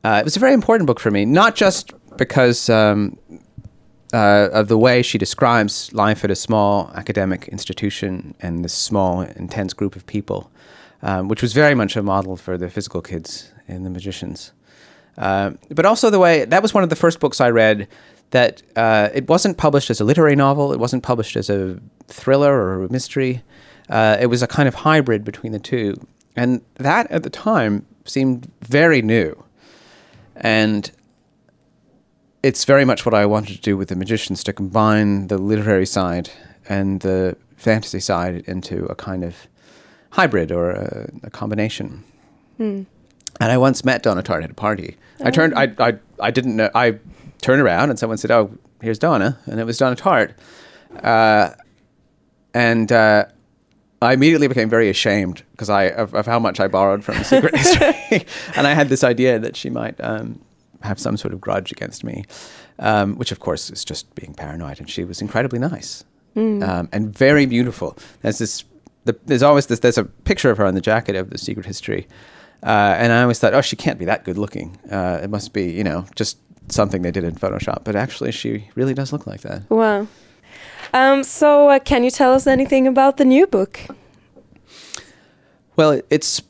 [0.03, 3.17] uh, it was a very important book for me, not just because um,
[4.13, 9.21] uh, of the way she describes life at a small academic institution and this small,
[9.21, 10.52] intense group of people,
[11.02, 14.52] um, which was very much a model for the physical kids in The Magicians.
[15.17, 17.88] Uh, but also the way that was one of the first books I read
[18.32, 22.54] that uh, it wasn't published as a literary novel, it wasn't published as a thriller
[22.54, 23.43] or a mystery.
[23.89, 25.95] Uh, it was a kind of hybrid between the two.
[26.36, 29.43] And that at the time seemed very new.
[30.36, 30.89] And
[32.43, 35.86] it's very much what I wanted to do with The Magicians to combine the literary
[35.86, 36.30] side
[36.67, 39.47] and the fantasy side into a kind of
[40.12, 42.04] hybrid or a, a combination.
[42.58, 42.84] Hmm.
[43.39, 44.97] And I once met Donna Tartt at a party.
[45.23, 45.54] I turned.
[45.56, 45.93] I, I.
[46.19, 46.69] I didn't know.
[46.75, 46.99] I
[47.41, 50.34] turned around and someone said, "Oh, here's Donna," and it was Donna Tartt.
[51.01, 51.51] Uh,
[52.54, 53.25] and uh,
[54.01, 57.56] I immediately became very ashamed because I of, of, how much I borrowed from Secret
[57.58, 58.25] History,
[58.56, 60.39] and I had this idea that she might um,
[60.84, 62.24] have some sort of grudge against me,
[62.80, 64.80] um, which of course is just being paranoid.
[64.80, 66.04] And she was incredibly nice
[66.36, 66.67] mm.
[66.67, 67.98] um, and very beautiful.
[68.22, 68.63] There's this.
[69.04, 69.80] The, there's always this.
[69.80, 72.08] There's a picture of her on the jacket of the Secret History,
[72.63, 74.78] uh, and I always thought, oh, she can't be that good looking.
[74.91, 77.84] Uh, it must be, you know, just something they did in Photoshop.
[77.84, 79.70] But actually, she really does look like that.
[79.70, 80.08] Wow.
[80.94, 83.80] Um, so, uh, can you tell us anything about the new book?
[85.76, 86.44] Well, it's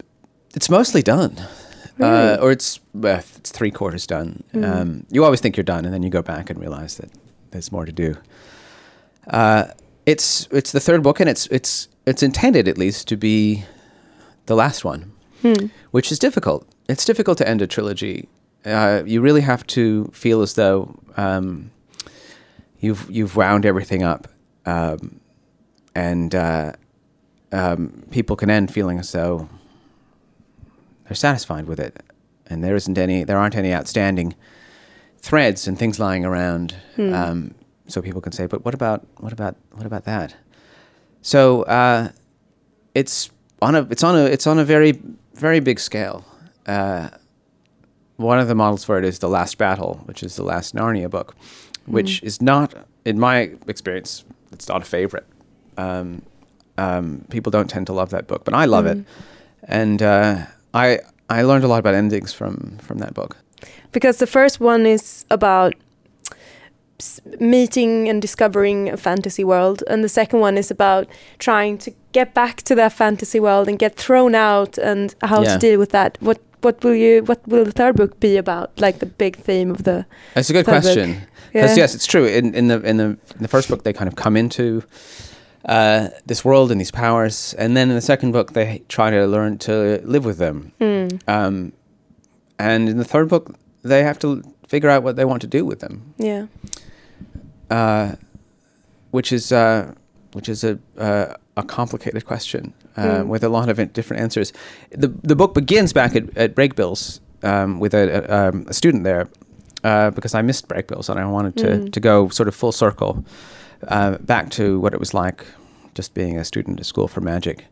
[0.54, 1.42] it's mostly done,
[2.02, 2.34] really?
[2.34, 4.44] uh, or it's it's three quarters done.
[4.54, 4.70] Mm.
[4.70, 7.10] Um, you always think you're done, and then you go back and realize that
[7.52, 8.16] there's more to do.
[9.28, 9.66] Uh,
[10.06, 13.64] it's it's the third book, and it's it's it's intended at least to be
[14.48, 15.12] the last one,
[15.42, 15.68] hmm.
[15.92, 16.68] which is difficult.
[16.90, 18.28] It's difficult to end a trilogy.
[18.66, 21.72] Uh, you really have to feel as though um,
[22.80, 24.28] you've you've wound everything up,
[24.66, 25.20] um,
[25.96, 26.74] and uh,
[27.52, 29.50] um, people can end feeling as though
[31.12, 32.02] they're satisfied with it,
[32.48, 34.34] and there isn't any, there aren't any outstanding
[35.18, 36.74] threads and things lying around.
[36.96, 37.14] Hmm.
[37.14, 37.56] Um,
[37.88, 40.38] so people can say, but what about what about what about that?
[41.22, 42.12] So uh,
[42.96, 43.30] it's
[43.62, 45.02] on a it's on a it's on a very
[45.34, 46.24] very big scale.
[46.66, 47.10] Uh,
[48.16, 51.10] one of the models for it is the Last Battle, which is the last Narnia
[51.10, 51.36] book,
[51.88, 52.24] which mm.
[52.24, 55.26] is not, in my experience, it's not a favorite.
[55.76, 56.22] Um,
[56.78, 59.00] um, people don't tend to love that book, but I love mm.
[59.00, 59.06] it,
[59.64, 63.38] and uh, I I learned a lot about endings from from that book.
[63.92, 65.74] Because the first one is about
[67.40, 71.08] meeting and discovering a fantasy world, and the second one is about
[71.40, 75.54] trying to get back to that fantasy world and get thrown out, and how yeah.
[75.54, 76.18] to deal with that.
[76.22, 78.70] What what will you what will the third book be about?
[78.80, 80.06] Like the big theme of the.
[80.34, 81.22] That's a good question.
[81.52, 81.84] Because yeah.
[81.84, 82.26] yes, it's true.
[82.26, 84.84] In in the in the in the first book, they kind of come into
[85.66, 89.26] uh, this world and these powers, and then in the second book, they try to
[89.26, 90.72] learn to live with them.
[90.80, 91.22] Mm.
[91.28, 91.74] Um,
[92.58, 95.66] and in the third book, they have to figure out what they want to do
[95.66, 96.14] with them.
[96.18, 96.48] Yeah.
[97.70, 98.16] Uh,
[99.12, 99.94] which is uh,
[100.34, 103.28] which is a uh, a complicated question mm.
[103.28, 104.54] with a lot of different answers.
[104.90, 109.04] the The book begins back at, at Brakebills um, with a, a, um, a, student
[109.04, 109.28] there
[109.84, 111.92] uh, because I missed Brakebills and I wanted to mm.
[111.92, 113.24] to go sort of full circle
[113.88, 115.46] uh, back to what it was like
[115.94, 117.66] just being a student at school for magic.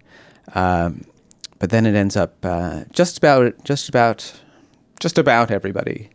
[0.56, 1.06] Um,
[1.60, 4.34] but then it ends up uh, just about just about
[5.00, 6.10] just about everybody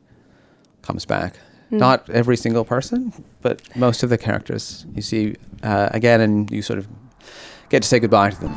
[0.83, 1.39] comes back.
[1.71, 1.79] Mm.
[1.79, 6.63] Not every single person, but most of the characters you see uh, again, and you
[6.63, 6.89] sort of
[7.69, 8.55] get to say goodbye to them.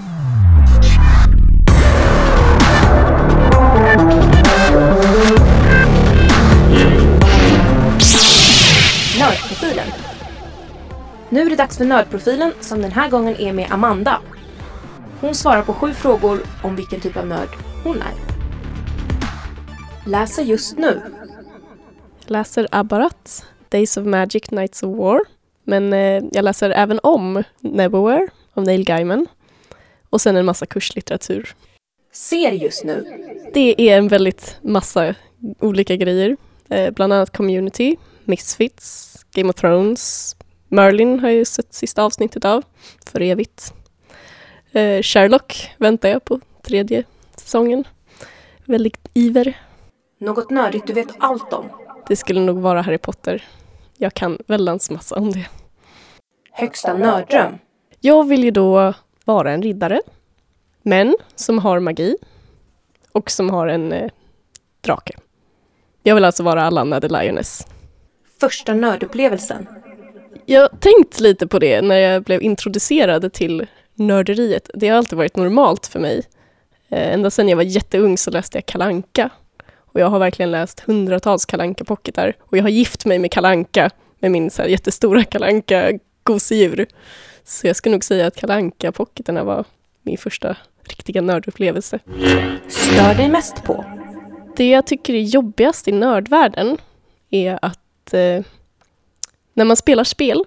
[9.18, 10.07] Nördprofilen.
[11.30, 14.22] Nu är det dags för Nördprofilen som den här gången är med Amanda.
[15.22, 17.50] Hon svarar på sju frågor om vilken typ av nörd
[17.84, 18.14] hon är.
[20.10, 21.02] Läser just nu.
[22.26, 25.20] Läser Abarat, Days of Magic, Nights of War.
[25.64, 29.28] Men eh, jag läser även om Neverwhere av Neil Gaiman.
[30.10, 31.56] Och sen en massa kurslitteratur.
[32.12, 33.06] Ser just nu.
[33.54, 35.16] Det är en väldigt massa
[35.60, 36.38] olika grejer.
[36.70, 40.36] Eh, bland annat Community, Misfits, Game of Thrones,
[40.70, 42.64] Merlin har jag ju sett sista avsnittet av,
[43.06, 43.74] för evigt.
[44.72, 47.04] Eh, Sherlock väntar jag på tredje
[47.36, 47.84] säsongen.
[48.66, 49.58] Väldigt iver.
[50.18, 51.66] Något nördigt du vet allt om?
[52.08, 53.44] Det skulle nog vara Harry Potter.
[53.98, 55.46] Jag kan väldans massa om det.
[56.52, 57.58] Högsta nörddröm?
[58.00, 58.94] Jag vill ju då
[59.26, 60.02] vara en riddare,
[60.82, 62.18] men som har magi
[63.12, 64.12] och som har en eh,
[64.82, 65.14] drake.
[66.04, 67.68] Jag vill alltså vara Alanna the Lioness.
[68.40, 69.68] Första nördupplevelsen?
[70.50, 74.70] Jag har tänkt lite på det när jag blev introducerad till nörderiet.
[74.74, 76.24] Det har alltid varit normalt för mig.
[76.90, 79.30] Eh, ända sedan jag var jätteung så läste jag kalanka
[79.76, 83.90] och jag har verkligen läst hundratals kalanka pocketar och jag har gift mig med kalanka
[84.20, 85.92] med min så här jättestora kalanka
[86.24, 86.86] gosedjur.
[87.44, 89.66] Så jag skulle nog säga att kalanka pocketarna var
[90.02, 92.00] min första riktiga nördupplevelse.
[92.68, 93.86] Stör dig mest på?
[94.58, 96.78] Det jag tycker är jobbigast i nördvärlden
[97.30, 98.46] är att eh,
[99.58, 100.44] när man spelar spel,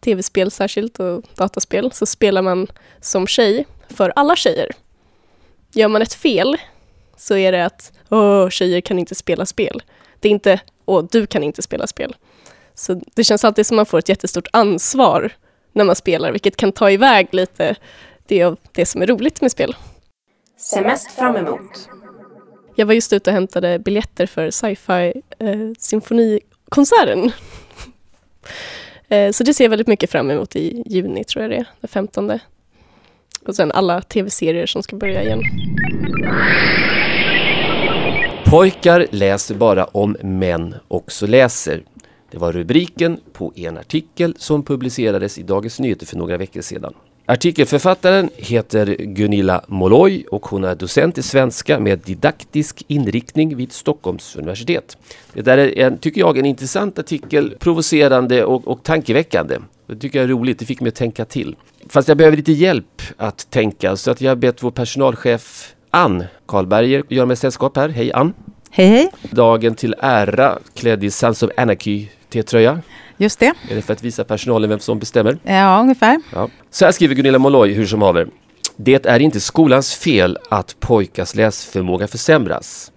[0.00, 2.66] tv-spel särskilt och dataspel, så spelar man
[3.00, 4.70] som tjej för alla tjejer.
[5.72, 6.56] Gör man ett fel
[7.16, 9.82] så är det att åh, tjejer kan inte spela spel.
[10.20, 12.16] Det är inte åh, du kan inte spela spel.
[12.74, 15.32] Så det känns alltid som man får ett jättestort ansvar
[15.72, 17.76] när man spelar, vilket kan ta iväg lite
[18.26, 19.76] det av det som är roligt med spel.
[20.58, 21.88] Se mest fram emot.
[22.76, 27.24] Jag var just ute och hämtade biljetter för sci-fi eh, symfoni konserten.
[27.24, 27.32] Eh,
[29.08, 31.66] Eh, så det ser jag väldigt mycket fram emot i juni, tror jag det är,
[31.80, 32.38] den 15.
[33.46, 35.40] Och sen alla tv-serier som ska börja igen.
[38.44, 41.82] Pojkar läser bara om män också läser.
[42.30, 46.94] Det var rubriken på en artikel som publicerades i Dagens Nyheter för några veckor sedan.
[47.32, 54.36] Artikelförfattaren heter Gunilla Molloy och hon är docent i svenska med didaktisk inriktning vid Stockholms
[54.36, 54.96] universitet.
[55.32, 59.58] Det där är, en, tycker jag, en intressant artikel, provocerande och, och tankeväckande.
[59.86, 61.56] Det tycker jag är roligt, det fick mig att tänka till.
[61.88, 66.24] Fast jag behöver lite hjälp att tänka så att jag har bett vår personalchef Ann
[66.46, 67.88] Karlberger göra mig sällskap här.
[67.88, 68.32] Hej Ann!
[68.70, 69.10] Hej hej!
[69.30, 72.80] Dagen till ära klädd i Sons of Anarchy T-tröja.
[73.16, 73.52] Just det.
[73.70, 75.38] Är det för att visa personalen vem som bestämmer?
[75.42, 76.20] Ja, ungefär.
[76.32, 76.48] Ja.
[76.70, 78.28] Så här skriver Gunilla Molloy hur som haver.
[78.76, 82.92] Det är inte skolans fel att pojkars läsförmåga försämras.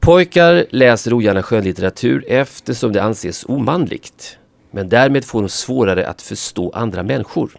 [0.00, 4.36] Pojkar läser ogärna skönlitteratur eftersom det anses omanligt.
[4.70, 7.50] Men därmed får de svårare att förstå andra människor,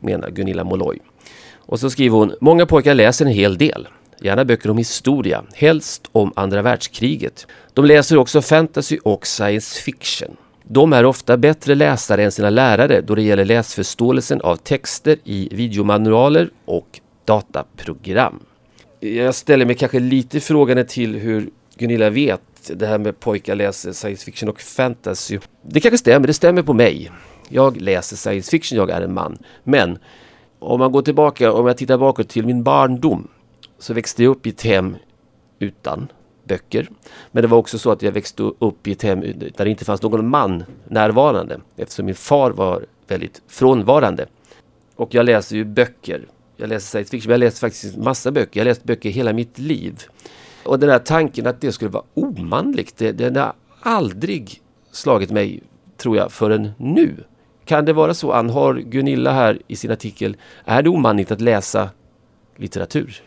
[0.00, 0.98] menar Gunilla Molloy.
[1.56, 3.88] Och så skriver hon, många pojkar läser en hel del.
[4.20, 7.46] Gärna böcker om historia, helst om andra världskriget.
[7.74, 10.36] De läser också fantasy och science fiction.
[10.68, 15.48] De är ofta bättre läsare än sina lärare då det gäller läsförståelsen av texter i
[15.52, 18.40] videomanualer och dataprogram.
[19.00, 22.40] Jag ställer mig kanske lite frågande till hur Gunilla vet
[22.74, 25.38] det här med pojkar läser science fiction och fantasy.
[25.62, 27.10] Det kanske stämmer, det stämmer på mig.
[27.48, 29.38] Jag läser science fiction, jag är en man.
[29.64, 29.98] Men
[30.58, 33.28] om man går tillbaka, om jag tittar bakåt till min barndom
[33.78, 34.96] så växte jag upp i ett hem
[35.58, 36.08] utan
[36.46, 36.88] böcker.
[37.32, 39.84] Men det var också så att jag växte upp i ett hem där det inte
[39.84, 44.26] fanns någon man närvarande eftersom min far var väldigt frånvarande.
[44.96, 46.26] Och jag läser ju böcker.
[46.56, 48.60] Jag läser science fiction, men jag läser faktiskt massa böcker.
[48.60, 50.02] Jag har läst böcker hela mitt liv.
[50.64, 55.62] Och den här tanken att det skulle vara omanligt, det, den har aldrig slagit mig,
[55.96, 57.14] tror jag, förrän nu.
[57.64, 61.40] Kan det vara så, Ann, har Gunilla här i sin artikel, är det omanligt att
[61.40, 61.90] läsa
[62.56, 63.22] litteratur?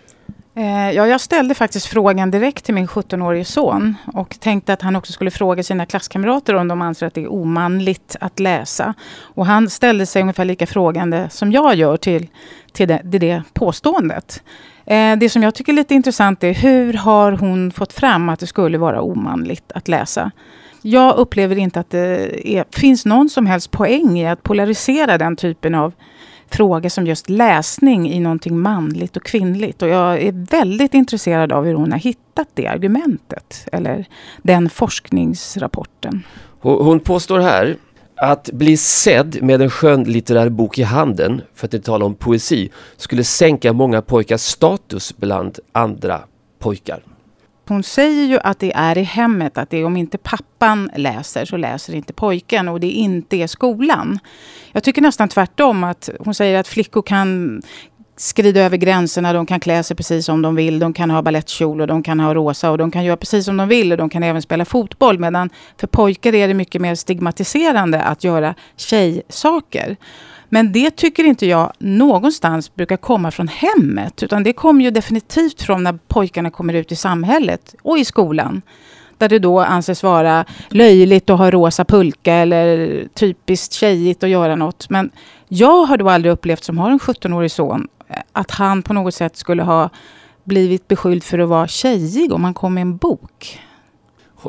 [0.56, 4.96] Eh, ja, jag ställde faktiskt frågan direkt till min 17-årige son och tänkte att han
[4.96, 8.94] också skulle fråga sina klasskamrater om de anser att det är omanligt att läsa.
[9.22, 12.28] Och han ställde sig ungefär lika frågande som jag gör till,
[12.72, 14.44] till, det, till det påståendet.
[14.86, 18.40] Eh, det som jag tycker är lite intressant är hur har hon fått fram att
[18.40, 20.32] det skulle vara omanligt att läsa?
[20.82, 25.36] Jag upplever inte att det är, finns någon som helst poäng i att polarisera den
[25.36, 25.94] typen av
[26.52, 29.82] fråga som just läsning i någonting manligt och kvinnligt.
[29.82, 34.06] Och jag är väldigt intresserad av hur hon har hittat det argumentet, eller
[34.42, 36.24] den forskningsrapporten.
[36.62, 37.78] Hon påstår här
[38.16, 42.70] att bli sedd med en skönlitterär bok i handen, för att inte tala om poesi,
[42.98, 46.22] skulle sänka många pojkars status bland andra
[46.60, 47.00] pojkar.
[47.70, 51.46] Hon säger ju att det är i hemmet, att det är om inte pappan läser
[51.46, 54.20] så läser inte pojken och det inte är skolan.
[54.72, 57.62] Jag tycker nästan tvärtom att hon säger att flickor kan
[58.16, 61.82] skrida över gränserna, de kan klä sig precis som de vill, de kan ha balettkjol
[61.82, 64.10] och de kan ha rosa och de kan göra precis som de vill och de
[64.10, 65.20] kan även spela fotboll.
[65.20, 69.98] Medan för pojkar är det mycket mer stigmatiserande att göra tjejsaker.
[70.50, 75.62] Men det tycker inte jag någonstans brukar komma från hemmet, utan det kommer ju definitivt
[75.62, 78.62] från när pojkarna kommer ut i samhället och i skolan.
[79.18, 84.56] Där det då anses vara löjligt att ha rosa pulka eller typiskt tjejigt att göra
[84.56, 84.90] något.
[84.90, 85.12] Men
[85.48, 87.88] jag har då aldrig upplevt, som har en 17-årig son,
[88.32, 89.90] att han på något sätt skulle ha
[90.44, 93.60] blivit beskylld för att vara tjejig om han kom med en bok.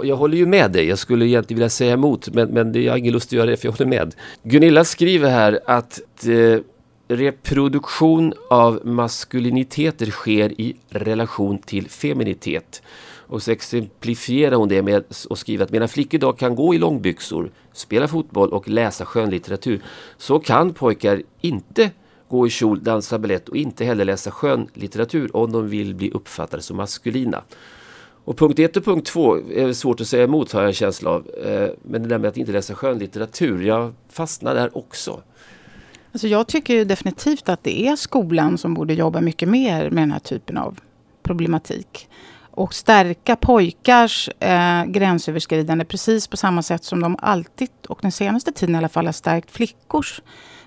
[0.02, 0.88] Jag håller ju med dig.
[0.88, 3.56] Jag skulle egentligen vilja säga emot, men, men jag har ingen lust att göra det
[3.56, 4.14] för jag håller med.
[4.42, 6.60] Gunilla skriver här att eh,
[7.08, 12.82] reproduktion av maskuliniteter sker i relation till feminitet.
[13.30, 16.78] Och så exemplifierar hon det med att skriva att medan flickor idag kan gå i
[16.78, 19.82] långbyxor, spela fotboll och läsa skönlitteratur
[20.18, 21.90] så kan pojkar inte
[22.28, 26.62] gå i kjol, dansa balett och inte heller läsa skönlitteratur om de vill bli uppfattade
[26.62, 27.42] som maskulina.
[28.24, 31.10] Och punkt ett och punkt två är svårt att säga emot har jag en känsla
[31.10, 31.30] av.
[31.44, 35.22] Eh, men det där med att inte läsa skönlitteratur, jag fastnar där också.
[36.12, 40.12] Alltså jag tycker definitivt att det är skolan som borde jobba mycket mer med den
[40.12, 40.80] här typen av
[41.22, 42.08] problematik.
[42.50, 48.52] Och stärka pojkars eh, gränsöverskridande precis på samma sätt som de alltid, och den senaste
[48.52, 50.22] tiden i alla fall, har stärkt flickors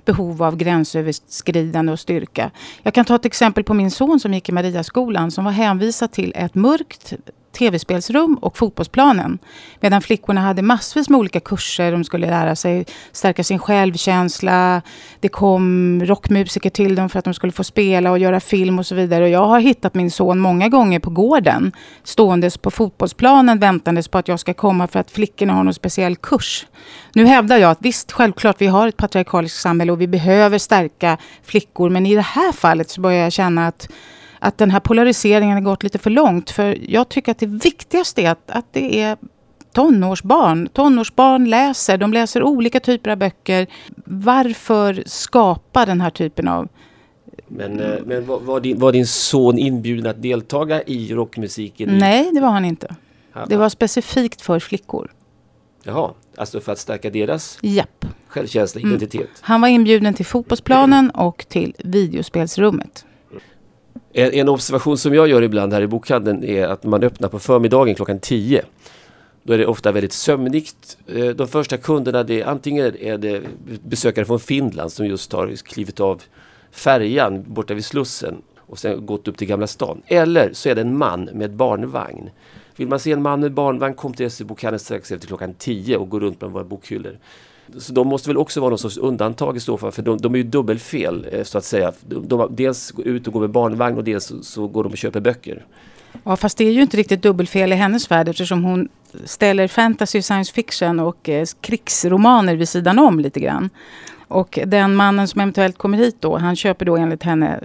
[0.05, 2.51] behov av gränsöverskridande och styrka.
[2.83, 6.11] Jag kan ta ett exempel på min son som gick i Mariaskolan som var hänvisad
[6.11, 7.13] till ett mörkt
[7.53, 9.39] tv-spelsrum och fotbollsplanen.
[9.79, 11.91] Medan flickorna hade massvis med olika kurser.
[11.91, 14.81] De skulle lära sig stärka sin självkänsla.
[15.19, 18.85] Det kom rockmusiker till dem för att de skulle få spela och göra film och
[18.85, 19.23] så vidare.
[19.23, 21.71] Och jag har hittat min son många gånger på gården.
[22.03, 26.15] Ståendes på fotbollsplanen väntandes på att jag ska komma för att flickorna har någon speciell
[26.15, 26.65] kurs.
[27.13, 31.17] Nu hävdar jag att visst, självklart, vi har ett patriarkaliskt samhälle och vi behöver stärka
[31.43, 31.89] flickor.
[31.89, 33.89] Men i det här fallet så börjar jag känna att
[34.43, 36.49] att den här polariseringen har gått lite för långt.
[36.49, 39.17] För jag tycker att det viktigaste är att, att det är
[39.73, 40.67] tonårsbarn.
[40.67, 43.67] Tonårsbarn läser, de läser olika typer av böcker.
[44.05, 46.67] Varför skapa den här typen av
[47.47, 51.97] men, eh, men var, var, din, var, din, son inbjuden att deltaga i rockmusiken?
[51.97, 52.95] Nej, det var han inte.
[53.35, 53.45] Aha.
[53.49, 55.11] Det var specifikt för flickor.
[55.83, 58.05] Jaha, alltså för att stärka deras Japp.
[58.27, 59.21] självkänsla, identitet?
[59.21, 59.33] Mm.
[59.41, 63.05] Han var inbjuden till fotbollsplanen och till videospelsrummet.
[64.13, 67.39] En, en, observation som jag gör ibland här i bokhandeln är att man öppnar på
[67.39, 68.61] förmiddagen klockan 10.
[69.43, 70.97] Då är det ofta väldigt sömnigt.
[71.07, 73.41] Eh, de första kunderna, det är, antingen är det
[73.85, 76.21] besökare från Finland som just har klivit av
[76.71, 80.01] färjan borta vid Slussen och sen gått upp till Gamla stan.
[80.07, 82.29] Eller så är det en man med barnvagn.
[82.75, 86.09] Vill man se en man med barnvagn, kom till SE-bokhandeln strax efter klockan 10 och
[86.09, 87.17] gå runt bland våra bokhyllor.
[87.77, 90.33] Så de måste väl också vara någon sorts undantag i så fall, för de, de
[90.33, 91.91] är ju dubbelfel eh, så att säga.
[92.01, 94.91] De, de, dels går ut och går med barnvagn och dels så, så går de
[94.91, 95.65] och köper böcker.
[96.23, 98.89] Ja, fast det är ju inte riktigt dubbelfel i hennes värld eftersom hon
[99.25, 103.69] ställer fantasy, science fiction och eh, krigsromaner vid sidan om lite grann.
[104.27, 107.59] Och den mannen som eventuellt kommer hit då, han köper då enligt henne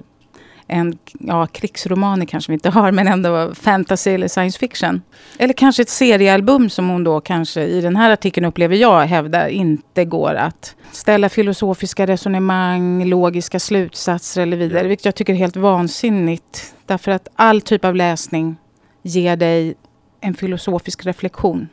[0.69, 5.03] en, ja krigsromaner kanske vi inte har, men ändå fantasy eller science fiction.
[5.39, 9.49] Eller kanske ett seriealbum som hon då kanske i den här artikeln upplever jag hävdar
[9.49, 14.83] inte går att ställa filosofiska resonemang, logiska slutsatser eller vidare.
[14.83, 14.89] Ja.
[14.89, 16.75] Vilket jag tycker är helt vansinnigt.
[16.87, 18.57] Därför att all typ av läsning
[19.03, 19.75] ger dig
[20.21, 21.69] en filosofisk reflektion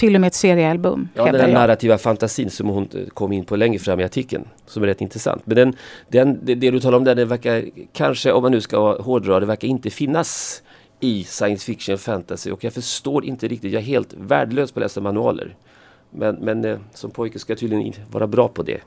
[0.00, 1.08] till och med ett seriealbum.
[1.14, 4.48] Ja, den här narrativa fantasin som hon kom in på längre fram i artikeln.
[4.66, 5.42] Som är rätt intressant.
[5.44, 5.76] Men den,
[6.08, 9.40] den, det, det du talar om där, det verkar kanske, om man nu ska hårdra,
[9.40, 10.62] det verkar inte finnas
[11.00, 12.50] i science fiction fantasy.
[12.50, 15.56] Och jag förstår inte riktigt, jag är helt värdelös på att läsa manualer.
[16.10, 18.80] Men, men eh, som pojke ska jag tydligen vara bra på det.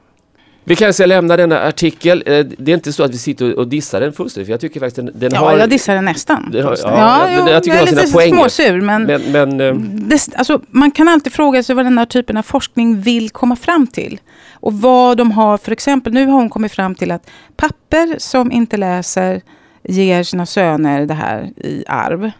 [0.63, 2.23] Vi kan säga lämna denna artikel.
[2.25, 4.47] Eh, det är inte så att vi sitter och dissar den fullständigt.
[4.47, 5.51] För jag tycker faktiskt den, den ja, har...
[5.51, 6.49] Ja, jag dissar den nästan.
[6.51, 8.81] Den har, ja, ja, jag, tycker jag är lite småsur.
[8.81, 9.73] Men, men, men eh,
[10.07, 13.55] det, alltså, man kan alltid fråga sig vad den här typen av forskning vill komma
[13.55, 14.19] fram till.
[14.53, 18.51] Och vad de har, för exempel, nu har hon kommit fram till att papper som
[18.51, 19.41] inte läser
[19.83, 22.31] ger sina söner det här i arv.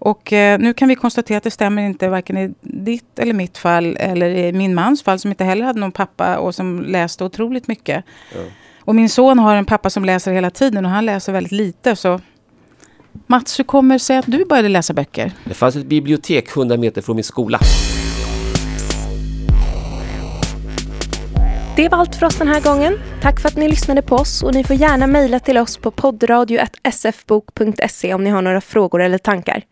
[0.00, 3.58] Och eh, nu kan vi konstatera att det stämmer inte varken i ditt eller mitt
[3.58, 7.24] fall eller i min mans fall som inte heller hade någon pappa och som läste
[7.24, 8.04] otroligt mycket.
[8.34, 8.40] Ja.
[8.80, 11.96] Och min son har en pappa som läser hela tiden och han läser väldigt lite.
[11.96, 12.20] Så
[13.26, 15.32] Mats, hur kommer det sig att du började läsa böcker?
[15.44, 17.60] Det fanns ett bibliotek 100 meter från min skola.
[21.80, 22.98] Det var allt för oss den här gången.
[23.22, 25.90] Tack för att ni lyssnade på oss och ni får gärna mejla till oss på
[25.90, 29.62] poddradio.sfbok.se om ni har några frågor eller tankar.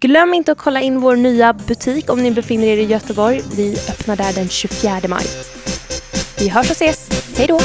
[0.00, 3.42] Glöm inte att kolla in vår nya butik om ni befinner er i Göteborg.
[3.56, 5.26] Vi öppnar där den 24 maj.
[6.38, 7.08] Vi hörs och ses.
[7.38, 7.60] Hej då!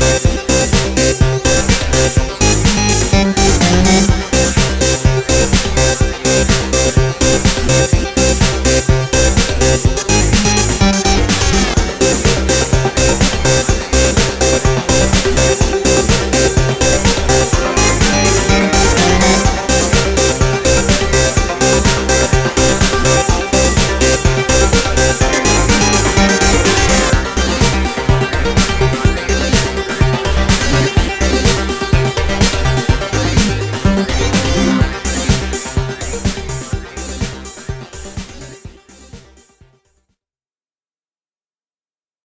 [0.00, 0.31] Thank